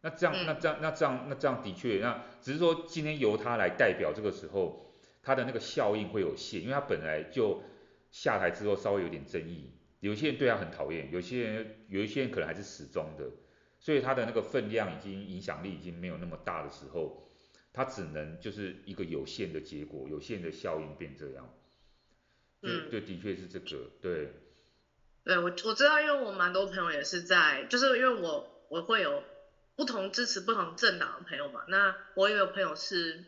[0.00, 4.86] 那这样，那这样，那这样，那这样的确，那只是说今天由他来代表这个时候。
[5.22, 7.62] 他的那个效应会有限，因为他本来就
[8.10, 9.70] 下台之后稍微有点争议，
[10.00, 13.26] 有些人对他很讨厌，有些人有一些人可能还是始终的，
[13.80, 17.26] 所以他的那个分量已经影响力已经没有那么大的时候，
[17.72, 21.52] 他只能就是一个有限的结果，有限的效应变这样。
[22.62, 24.32] 嗯，对，的确是这个，对。
[25.24, 29.22] 对，我我知道，因为我蛮多朋友也是在，就是因为我我会有
[29.76, 33.24] 不同支持不同政党的朋友嘛，那我也有朋友是，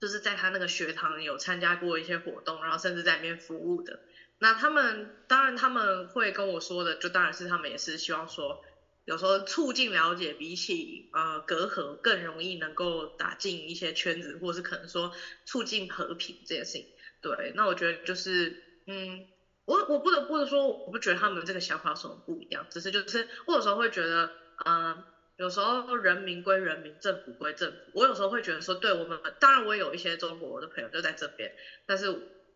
[0.00, 4.00] 就是在他那个学堂有参加过一些活动，然后甚至在里面服务的。
[4.38, 8.62] 那他们当然他们会跟我说的，就当然是他们也是希望说，
[9.06, 15.10] 有时候促进了解，比起呃隔阂更容易能够打进一些圈子，或是可能说
[15.46, 16.86] 促进和平这件事情。
[17.22, 19.26] 对，那我觉得就是嗯。
[19.66, 24.30] 我我不得不说，我不觉得他们这个想法有什么不一样，只是就是我有时候会觉得，
[24.64, 25.04] 嗯、
[25.36, 27.78] 有时候人民归人民，政府归政府。
[27.92, 31.52] 我有时候会觉得说，对我们，当然我也有一些中国的朋友就在这边，
[31.84, 32.06] 但是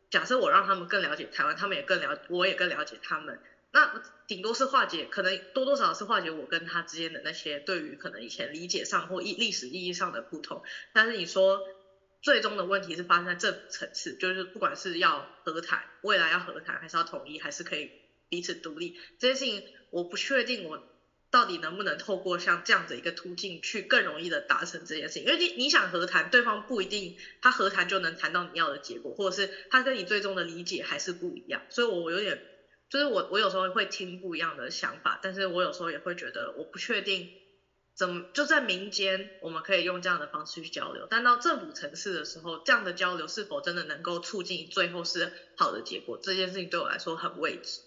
[0.09, 3.41] 假设我让他们更了解台湾，他们也更了，我也更了解他们，
[3.73, 10.63] 那顶多是化解，可能多多少少是化解我跟他之间的那些对于可能以前理解上或历历史意义上的不同。
[10.93, 11.61] 但是你说。
[12.23, 17.91] 最终的问题是发生在政府层次，就是不管是要和谈，未来要和谈，还是要统一，还是可以
[18.29, 20.83] 彼此独立，这件事情我不确定我
[21.31, 32.39] 到底能不能透过像这样子一个途径去更容易的达成这件事情，因为你你想和谈，对方不一定他和谈就能谈到你要的结果，或者是他跟你最终的理解还是不一样，所以我有点
[32.91, 37.31] 就是我我有时候会听不一样的想法，但是我有时候也会觉得我不确定。
[37.93, 46.19] 怎么就在民间，我们可以用这样的方式去交流，但到政府层次的时候，这样的交流是否真的能够促进最后是好的结果？
[46.23, 47.81] 这件事情对我来说很未知。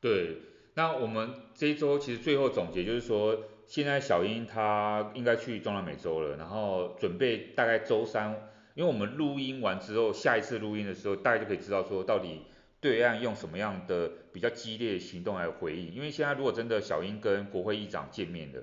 [0.00, 0.42] 对，
[0.74, 8.30] 那我们这一周其实最后总结就是说，现在小英她应该去中南美洲了，然后准备大概周三，
[8.76, 12.42] 因为我们录音完之后，下一次录音的时候，大家就可以知道说到底
[12.80, 15.92] 对岸用什么样的比较激烈的行动来回应。
[15.92, 18.62] 因为现在如果真的小英跟国会议长见面了。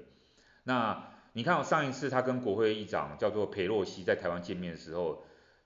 [0.63, 5.23] 那你看，我上一次他跟国会议长叫做裴洛西在台湾见面的时候，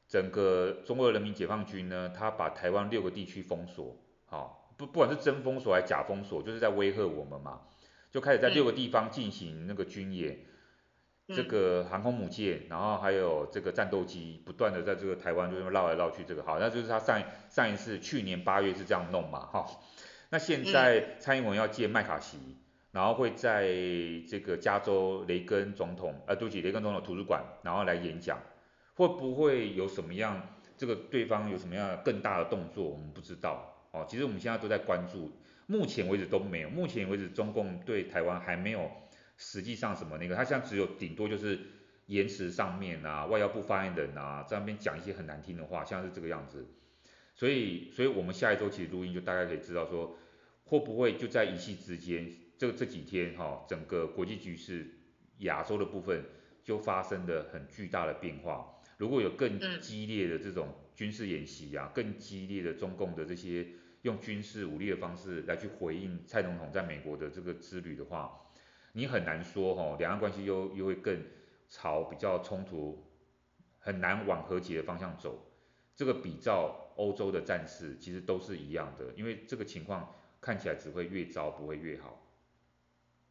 [0.08, 3.96] 整个中国人民解放军呢，他把台湾六个地区封锁，
[4.26, 7.62] 好，不不管是真封锁还是假封锁，就是在威吓我们嘛，
[8.10, 10.46] 就开始在六个地方进行那个军演，嗯、
[11.36, 19.66] 这个航空母舰，然后还有这个战斗机，不断的在这个台湾就是绕来绕去，这个好，那就是他上上一次去年八月是这样弄嘛，哈，
[20.30, 22.38] 那现在蔡英文要见麦卡锡。
[22.92, 23.68] 然后会在
[24.28, 28.40] 这个加州雷根总统，呃，对不起，雷根总统图书馆，然后来演讲，
[28.96, 30.42] 会不会有什么样，
[30.76, 35.32] 这个对方有什么样更大的动作，我们不知道，哦，其实我们现在都在关注，
[35.68, 38.90] 目前为止都没有，目前为止中共对台湾还没有
[39.40, 41.58] 实际上什么那个，他现在只有顶多就是
[42.06, 46.68] 言辞上面啊，外交部发言人啊，在那边讲一些很难听的话，像是这个样子，
[47.34, 50.18] 所以，所以我们下一周其实录音就大概可以知道说，
[50.66, 52.32] 会不会就在一夕之间。
[52.58, 54.86] 这这几天哈，整个国际局势，
[55.38, 56.26] 亚洲的部分
[56.62, 58.82] 就发生了很巨大的变化。
[58.98, 63.66] 如果有更激烈的这种军事演习啊，更激烈的中共的这些
[64.02, 68.30] 用军事武力的方式来去回应蔡总统在美国的这个之旅的话，
[69.00, 71.24] 你很难说哈，两岸关系又又会更
[71.70, 73.02] 朝比较冲突，
[73.80, 75.50] 很难往和解的方向走。
[75.96, 82.22] 这个比照欧洲的战事其实都是一样的，因为这个情况看起来只会越糟，不会越好。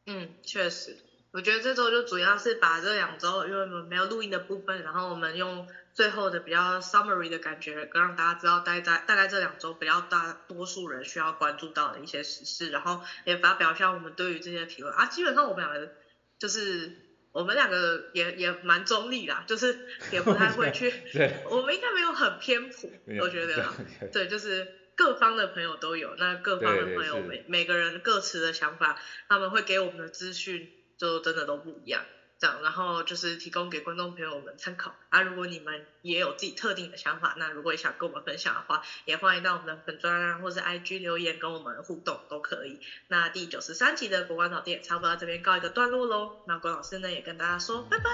[0.06, 0.96] 嗯，确实，
[1.32, 15.06] 我觉得这周就主要是把这两周，因为我们没有录音的部分，然后我们用最后的比较 summary 的感觉，让大家知道大概在大概这两周比较大多数人需要关注到的一些时事，然后也发表一下我们对于这些评论啊。
[15.06, 15.90] 基本上我们两个
[16.38, 16.92] 就是
[17.32, 22.88] 我们两个也也蛮中立啦，就是也不太会去， 对我们应该没有很偏颇，
[23.20, 23.66] 我觉得，
[24.12, 24.74] 对，就是。
[24.98, 32.04] 各方的朋友都有，那各方的朋友每每个人各持的想法，他们会给我们的资讯就真的都不一样，
[32.38, 34.94] 这样，然后就是提供给观众朋友们参考。
[35.08, 42.80] 啊，如果你们也有自己特定的想法，那如果也想跟我们分享的话，也欢迎到我们的粉专啊，或是 IG 留言跟我们互动都可以。
[43.08, 46.42] 那第九十三集的国关老店差不多到这边告一个段落喽。
[46.46, 48.04] 那关老师呢也跟大家说拜拜，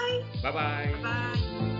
[0.43, 1.74] 拜拜，拜拜。